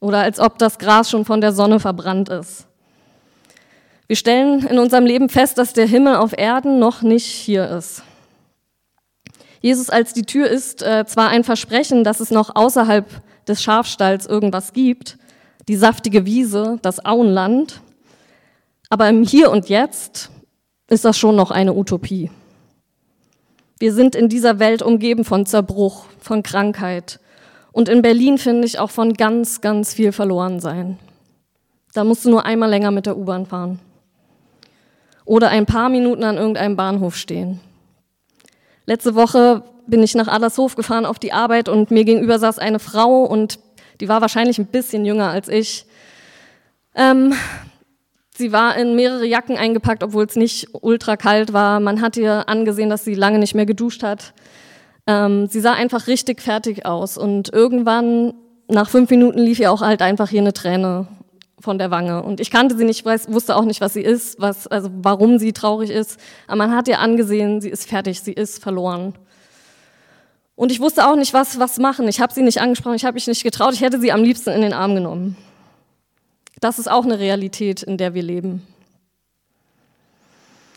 oder 0.00 0.18
als 0.18 0.40
ob 0.40 0.58
das 0.58 0.78
Gras 0.78 1.10
schon 1.10 1.24
von 1.24 1.40
der 1.40 1.52
Sonne 1.52 1.80
verbrannt 1.80 2.28
ist. 2.28 2.66
Wir 4.06 4.16
stellen 4.16 4.66
in 4.66 4.78
unserem 4.78 5.06
Leben 5.06 5.28
fest, 5.28 5.58
dass 5.58 5.72
der 5.72 5.86
Himmel 5.86 6.16
auf 6.16 6.36
Erden 6.36 6.78
noch 6.78 7.02
nicht 7.02 7.26
hier 7.26 7.68
ist. 7.68 8.02
Jesus 9.60 9.90
als 9.90 10.12
die 10.12 10.24
Tür 10.24 10.48
ist 10.48 10.82
äh, 10.82 11.04
zwar 11.06 11.28
ein 11.28 11.44
Versprechen, 11.44 12.02
dass 12.04 12.20
es 12.20 12.30
noch 12.30 12.54
außerhalb 12.54 13.06
des 13.46 13.62
Schafstalls 13.62 14.26
irgendwas 14.26 14.72
gibt, 14.72 15.18
die 15.68 15.76
saftige 15.76 16.24
Wiese, 16.24 16.78
das 16.82 17.04
Auenland, 17.04 17.80
aber 18.88 19.08
im 19.08 19.22
Hier 19.22 19.50
und 19.50 19.68
Jetzt 19.68 20.30
ist 20.88 21.04
das 21.04 21.18
schon 21.18 21.36
noch 21.36 21.50
eine 21.50 21.74
Utopie. 21.74 22.30
Wir 23.78 23.94
sind 23.94 24.14
in 24.14 24.28
dieser 24.28 24.58
Welt 24.58 24.82
umgeben 24.82 25.24
von 25.24 25.46
Zerbruch, 25.46 26.04
von 26.18 26.42
Krankheit. 26.42 27.20
Und 27.72 27.88
in 27.88 28.02
Berlin 28.02 28.36
finde 28.36 28.66
ich 28.66 28.78
auch 28.78 28.90
von 28.90 29.14
ganz, 29.14 29.60
ganz 29.60 29.94
viel 29.94 30.12
verloren 30.12 30.60
sein. 30.60 30.98
Da 31.94 32.04
musst 32.04 32.24
du 32.24 32.30
nur 32.30 32.44
einmal 32.44 32.68
länger 32.68 32.90
mit 32.90 33.06
der 33.06 33.16
U-Bahn 33.16 33.46
fahren. 33.46 33.78
Oder 35.24 35.48
ein 35.48 35.66
paar 35.66 35.88
Minuten 35.88 36.24
an 36.24 36.36
irgendeinem 36.36 36.76
Bahnhof 36.76 37.16
stehen. 37.16 37.60
Letzte 38.86 39.14
Woche 39.14 39.62
bin 39.86 40.02
ich 40.02 40.14
nach 40.14 40.28
Adlershof 40.28 40.76
gefahren 40.76 41.06
auf 41.06 41.18
die 41.18 41.32
Arbeit 41.32 41.68
und 41.68 41.90
mir 41.90 42.04
gegenüber 42.04 42.38
saß 42.38 42.58
eine 42.58 42.78
Frau 42.78 43.24
und 43.24 43.58
die 44.00 44.08
war 44.08 44.20
wahrscheinlich 44.20 44.58
ein 44.58 44.66
bisschen 44.66 45.04
jünger 45.04 45.30
als 45.30 45.48
ich. 45.48 45.86
Ähm, 46.94 47.34
Sie 48.40 48.52
war 48.52 48.74
in 48.76 48.96
mehrere 48.96 49.26
Jacken 49.26 49.58
eingepackt, 49.58 50.02
obwohl 50.02 50.24
es 50.24 50.34
nicht 50.34 50.68
ultra 50.80 51.18
kalt 51.18 51.52
war. 51.52 51.78
Man 51.78 52.00
hat 52.00 52.16
ihr 52.16 52.48
angesehen, 52.48 52.88
dass 52.88 53.04
sie 53.04 53.14
lange 53.14 53.38
nicht 53.38 53.54
mehr 53.54 53.66
geduscht 53.66 54.02
hat. 54.02 54.32
Ähm, 55.06 55.46
sie 55.48 55.60
sah 55.60 55.74
einfach 55.74 56.06
richtig 56.06 56.40
fertig 56.40 56.86
aus. 56.86 57.18
Und 57.18 57.52
irgendwann, 57.52 58.32
nach 58.66 58.88
fünf 58.88 59.10
Minuten, 59.10 59.40
lief 59.40 59.60
ihr 59.60 59.70
auch 59.70 59.82
halt 59.82 60.00
einfach 60.00 60.30
hier 60.30 60.40
eine 60.40 60.54
Träne 60.54 61.06
von 61.60 61.78
der 61.78 61.90
Wange. 61.90 62.22
Und 62.22 62.40
ich 62.40 62.50
kannte 62.50 62.76
sie 62.76 62.84
nicht, 62.84 63.04
weiß, 63.04 63.32
wusste 63.32 63.56
auch 63.56 63.64
nicht, 63.64 63.80
was 63.80 63.92
sie 63.92 64.02
ist, 64.02 64.40
was, 64.40 64.66
also 64.66 64.90
warum 65.02 65.38
sie 65.38 65.52
traurig 65.52 65.90
ist. 65.90 66.18
Aber 66.46 66.56
man 66.56 66.74
hat 66.74 66.88
ihr 66.88 66.98
angesehen, 66.98 67.60
sie 67.60 67.68
ist 67.68 67.88
fertig, 67.88 68.20
sie 68.20 68.32
ist 68.32 68.62
verloren. 68.62 69.14
Und 70.56 70.72
ich 70.72 70.80
wusste 70.80 71.06
auch 71.06 71.16
nicht, 71.16 71.32
was, 71.32 71.58
was 71.58 71.78
machen. 71.78 72.06
Ich 72.08 72.20
habe 72.20 72.34
sie 72.34 72.42
nicht 72.42 72.60
angesprochen, 72.60 72.96
ich 72.96 73.04
habe 73.04 73.14
mich 73.14 73.26
nicht 73.26 73.42
getraut. 73.42 73.72
Ich 73.74 73.80
hätte 73.80 74.00
sie 74.00 74.12
am 74.12 74.22
liebsten 74.22 74.50
in 74.50 74.60
den 74.60 74.72
Arm 74.72 74.94
genommen. 74.94 75.36
Das 76.60 76.78
ist 76.78 76.90
auch 76.90 77.04
eine 77.04 77.18
Realität, 77.18 77.82
in 77.82 77.96
der 77.96 78.12
wir 78.12 78.22
leben. 78.22 78.62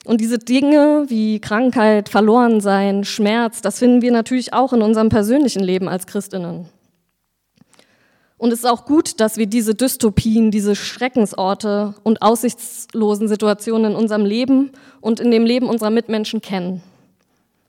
Und 0.06 0.20
diese 0.20 0.38
Dinge 0.38 1.06
wie 1.08 1.40
Krankheit, 1.40 2.10
Verlorensein, 2.10 3.04
Schmerz, 3.06 3.62
das 3.62 3.80
finden 3.80 4.02
wir 4.02 4.12
natürlich 4.12 4.54
auch 4.54 4.74
in 4.74 4.82
unserem 4.82 5.10
persönlichen 5.10 5.64
Leben 5.64 5.88
als 5.88 6.08
Christinnen. 6.08 6.68
Und 8.38 8.52
es 8.52 8.60
ist 8.60 8.66
auch 8.66 8.86
gut, 8.86 9.20
dass 9.20 9.38
wir 9.38 9.46
diese 9.46 9.76
Dystopien, 9.76 10.52
diese 10.52 10.76
Schreckensorte 10.76 11.94
und 12.04 12.22
aussichtslosen 12.22 13.28
Situationen 13.28 13.92
in 13.92 13.98
unserem 13.98 14.26
Leben 14.26 14.72
und 15.02 15.20
in 15.20 15.32
dem 15.32 15.46
Leben 15.46 15.70
unserer 15.70 15.92
Mitmenschen 15.92 16.42
kennen 16.42 16.82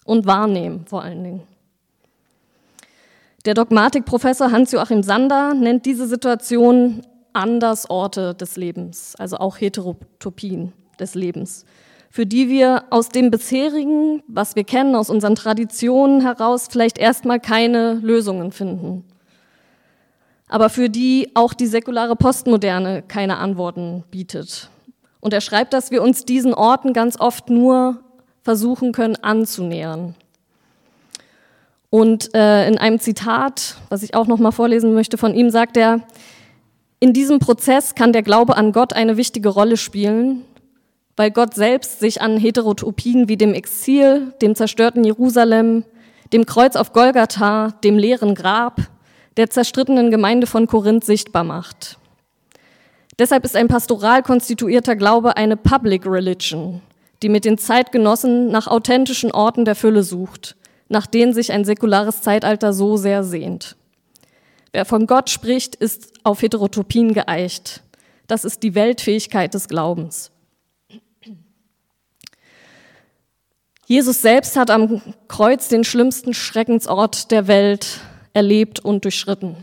und 0.05 0.27
wahrnehmen 0.27 0.87
vor 0.87 1.03
allen 1.03 1.22
Dingen. 1.22 1.42
Der 3.44 3.55
Dogmatikprofessor 3.55 4.50
Hans-Joachim 4.50 5.03
Sander 5.03 5.53
nennt 5.53 5.85
diese 5.85 6.07
Situation 6.07 7.03
Andersorte 7.35 8.35
des 8.35 8.57
Lebens, 8.57 9.14
also 9.18 9.37
auch 9.37 9.61
Heterotopien 9.61 10.72
des 10.98 11.14
Lebens, 11.14 11.66
für 12.09 12.24
die 12.24 12.48
wir 12.48 12.85
aus 12.90 13.11
dem 13.11 13.31
bisherigen, 13.31 14.22
was 14.29 14.57
wir 14.57 14.64
kennen, 14.64 14.94
aus 14.94 15.11
unseren 15.11 15.35
Traditionen 15.35 16.22
heraus 16.22 16.68
vielleicht 16.70 16.96
erstmal 16.96 17.40
keine 17.40 17.94
Lösungen 17.94 18.53
finden. 18.53 19.05
Aber 20.48 20.68
für 20.68 20.90
die 20.90 21.30
auch 21.35 21.54
die 21.54 21.66
säkulare 21.66 22.16
Postmoderne 22.16 23.02
keine 23.02 23.38
Antworten 23.38 24.04
bietet. 24.11 24.70
Und 25.20 25.33
er 25.33 25.40
schreibt, 25.40 25.72
dass 25.72 25.90
wir 25.90 26.02
uns 26.02 26.24
diesen 26.24 26.52
Orten 26.52 26.92
ganz 26.92 27.18
oft 27.18 27.48
nur 27.48 28.00
versuchen 28.42 28.92
können 28.92 29.16
anzunähern. 29.16 30.14
Und 31.88 32.35
äh, 32.35 32.68
in 32.68 32.76
einem 32.76 32.98
Zitat, 32.98 33.76
was 33.88 34.02
ich 34.02 34.14
auch 34.14 34.26
noch 34.26 34.38
mal 34.38 34.50
vorlesen 34.50 34.94
möchte 34.94 35.16
von 35.16 35.35
ihm, 35.35 35.48
sagt 35.48 35.76
er: 35.76 36.00
in 37.04 37.12
diesem 37.12 37.38
Prozess 37.38 37.94
kann 37.94 38.14
der 38.14 38.22
Glaube 38.22 38.57
an 38.57 38.72
Gott 38.72 38.94
eine 38.94 39.18
wichtige 39.18 39.50
Rolle 39.50 39.76
spielen, 39.76 40.42
weil 41.16 41.30
Gott 41.30 41.52
selbst 41.54 42.00
sich 42.00 42.22
an 42.22 42.38
Heterotopien 42.38 43.28
wie 43.28 43.37
dem 43.37 43.52
Exil, 43.52 44.33
dem 44.40 44.54
zerstörten 44.54 45.04
Jerusalem, 45.04 45.85
dem 46.33 46.46
Kreuz 46.46 46.76
auf 46.76 46.94
Golgatha, 46.94 47.72
dem 47.85 47.98
leeren 47.98 48.35
Grab, 48.35 48.80
der 49.37 49.51
zerstrittenen 49.51 50.11
Gemeinde 50.11 50.47
von 50.47 50.66
Korinth 50.66 51.05
sichtbar 51.05 51.44
macht. 51.44 51.99
Deshalb 53.18 53.44
ist 53.44 53.57
ein 53.57 53.68
pastoral 53.68 54.23
konstituierter 54.23 54.97
Glaube 54.97 55.37
eine 55.37 55.57
Public 55.57 56.07
Religion, 56.07 56.81
die 57.23 57.29
mit 57.29 57.44
den 57.44 57.59
Zeitgenossen 57.59 58.49
nach 58.49 58.66
authentischen 58.66 59.31
Orten 59.31 59.64
der 59.64 59.77
Fülle 59.77 60.03
sucht, 60.03 60.57
nach 60.88 61.07
denen 61.07 61.33
sich 61.33 61.53
ein 61.53 61.64
säkulares 61.64 62.23
Zeitalter 62.23 62.73
so 62.73 62.97
sehr 62.97 63.23
sehnt. 63.23 63.77
Wer 64.73 64.85
von 64.85 65.07
Gott 65.07 65.31
spricht, 65.31 65.77
ist 65.77 66.12
auf 66.25 66.42
Heterotopien 66.42 67.14
geeicht. 67.14 67.83
Das 68.27 68.44
ist 68.44 68.62
die 68.62 68.75
Weltfähigkeit 68.75 69.55
des 69.55 69.68
Glaubens. 69.68 70.33
Jesus 73.87 74.23
selbst 74.23 74.57
hat 74.57 74.70
am 74.70 75.03
Kreuz 75.29 75.68
den 75.68 75.85
schlimmsten 75.85 76.35
Schreckensort 76.35 77.31
der 77.31 77.47
Welt 77.47 78.01
erlebt 78.35 78.81
und 78.81 79.05
durchschritten. 79.05 79.57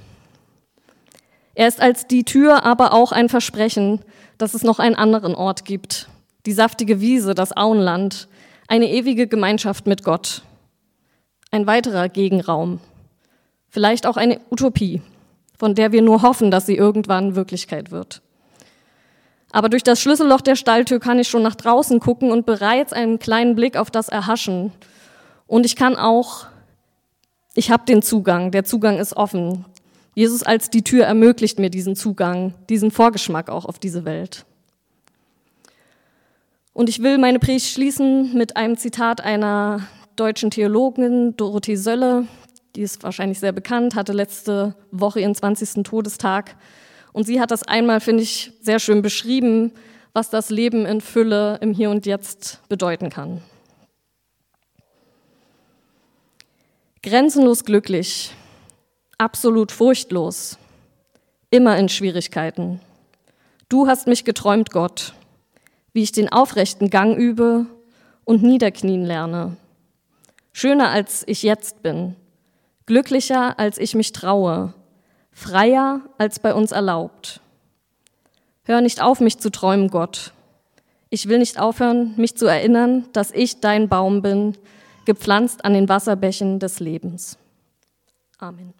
Er 1.54 1.68
ist 1.68 1.82
als 1.82 2.08
die 2.08 2.24
Tür 2.24 2.64
aber 2.64 2.94
auch 2.94 3.12
ein 3.12 3.30
Versprechen, 3.30 4.00
dass 4.38 4.54
es 4.54 4.64
noch 4.64 4.80
einen 4.80 4.96
anderen 4.96 5.36
Ort 5.36 5.66
gibt. 5.66 6.10
Die 6.48 6.54
saftige 6.54 7.00
Wiese, 7.00 7.36
das 7.36 7.56
Auenland, 7.56 8.28
eine 8.68 8.90
ewige 8.90 9.28
Gemeinschaft 9.28 9.86
mit 9.86 10.04
Gott. 10.04 10.42
Ein 11.52 11.68
weiterer 11.68 12.10
Gegenraum, 12.10 12.80
Vielleicht 13.72 14.06
auch 14.06 14.18
eine 14.18 14.42
Utopie, 14.52 15.02
von 15.58 15.76
der 15.76 15.94
wir 15.94 16.02
nur 16.02 16.22
hoffen, 16.22 16.52
dass 16.52 16.66
sie 16.66 16.76
irgendwann 16.76 17.36
Wirklichkeit 17.36 17.90
wird. 17.90 18.22
Aber 19.54 19.70
durch 19.70 19.84
das 19.84 20.02
Schlüsselloch 20.02 20.42
der 20.42 20.58
Stalltür 20.58 21.00
kann 21.00 21.20
ich 21.20 21.30
schon 21.30 21.42
nach 21.42 21.56
draußen 21.56 22.02
gucken 22.02 22.32
und 22.32 22.46
bereits 22.46 22.92
einen 22.92 23.18
kleinen 23.18 23.56
Blick 23.56 23.78
auf 23.78 23.90
das 23.90 24.10
erhaschen. 24.10 24.74
Und 25.48 25.66
ich 25.66 25.78
kann 25.78 25.96
auch 25.96 26.48
Ich 27.54 27.70
habe 27.70 27.86
den 27.86 28.02
Zugang, 28.02 28.52
der 28.52 28.64
Zugang 28.64 28.98
ist 28.98 29.16
offen. 29.18 29.66
Jesus 30.16 30.44
als 30.44 30.70
die 30.70 30.84
Tür 30.84 31.06
ermöglicht 31.06 31.60
mir 31.60 31.70
diesen 31.70 31.96
Zugang, 31.96 32.54
diesen 32.70 32.92
Vorgeschmack 32.92 33.50
auch 33.50 33.66
auf 33.66 33.80
diese 33.80 34.06
Welt. 34.06 34.46
Und 36.74 36.88
ich 36.88 37.04
will 37.04 37.18
meine 37.18 37.40
Predigt 37.40 37.68
schließen 37.68 38.34
mit 38.34 38.56
einem 38.56 38.78
Zitat 38.78 39.22
einer 39.22 39.88
deutschen 40.16 40.52
Theologin, 40.52 41.36
Dorothee 41.36 41.76
Sölle, 41.76 42.28
die 42.76 42.82
ist 42.82 43.04
wahrscheinlich 43.04 43.40
sehr 43.40 43.52
bekannt, 43.52 43.96
hatte 43.96 44.14
letzte 44.14 44.76
Woche 44.92 45.20
ihren 45.20 45.36
20. 45.36 45.84
Todestag. 45.84 46.56
Und 47.12 47.26
sie 47.26 47.42
hat 47.42 47.52
das 47.52 47.64
einmal, 47.64 48.00
finde 48.00 48.24
ich, 48.24 48.54
sehr 48.62 48.80
schön 48.80 49.02
beschrieben, 49.02 49.74
was 50.14 50.30
das 50.30 50.50
Leben 50.50 50.86
in 50.86 51.02
Fülle 51.02 51.58
im 51.62 51.74
Hier 51.74 51.90
und 51.90 52.06
Jetzt 52.06 52.62
bedeuten 52.70 53.10
kann. 53.10 53.42
Grenzenlos 57.04 57.66
glücklich, 57.66 58.32
absolut 59.18 59.72
furchtlos, 59.72 60.60
immer 61.50 61.76
in 61.80 61.90
Schwierigkeiten. 61.90 62.80
Du 63.70 63.88
hast 63.88 64.06
mich 64.06 64.24
geträumt, 64.24 64.70
Gott, 64.70 65.16
wie 65.94 66.04
ich 66.04 66.12
den 66.12 66.32
aufrechten 66.32 66.92
Gang 66.92 67.18
übe 67.18 67.66
und 68.24 68.44
niederknien 68.44 69.04
lerne. 69.04 69.58
Schöner 70.54 70.92
als 70.92 71.24
ich 71.26 71.42
jetzt 71.42 71.82
bin, 71.82 72.16
glücklicher 72.86 73.58
als 73.58 73.80
ich 73.80 73.96
mich 73.96 74.12
traue, 74.12 74.76
freier 75.32 76.02
als 76.20 76.38
bei 76.38 76.54
uns 76.54 76.72
erlaubt. 76.72 77.42
Hör 78.64 78.80
nicht 78.80 79.02
auf, 79.02 79.22
mich 79.22 79.40
zu 79.40 79.50
träumen, 79.50 79.90
Gott. 79.90 80.34
Ich 81.10 81.28
will 81.28 81.40
nicht 81.40 81.60
aufhören, 81.60 82.14
mich 82.18 82.38
zu 82.38 82.46
erinnern, 82.46 83.06
dass 83.12 83.32
ich 83.32 83.60
dein 83.60 83.90
Baum 83.90 84.22
bin, 84.22 84.56
gepflanzt 85.06 85.66
an 85.66 85.74
den 85.74 85.90
Wasserbächen 85.90 86.60
des 86.60 86.80
Lebens. 86.80 87.38
Amen. 88.38 88.74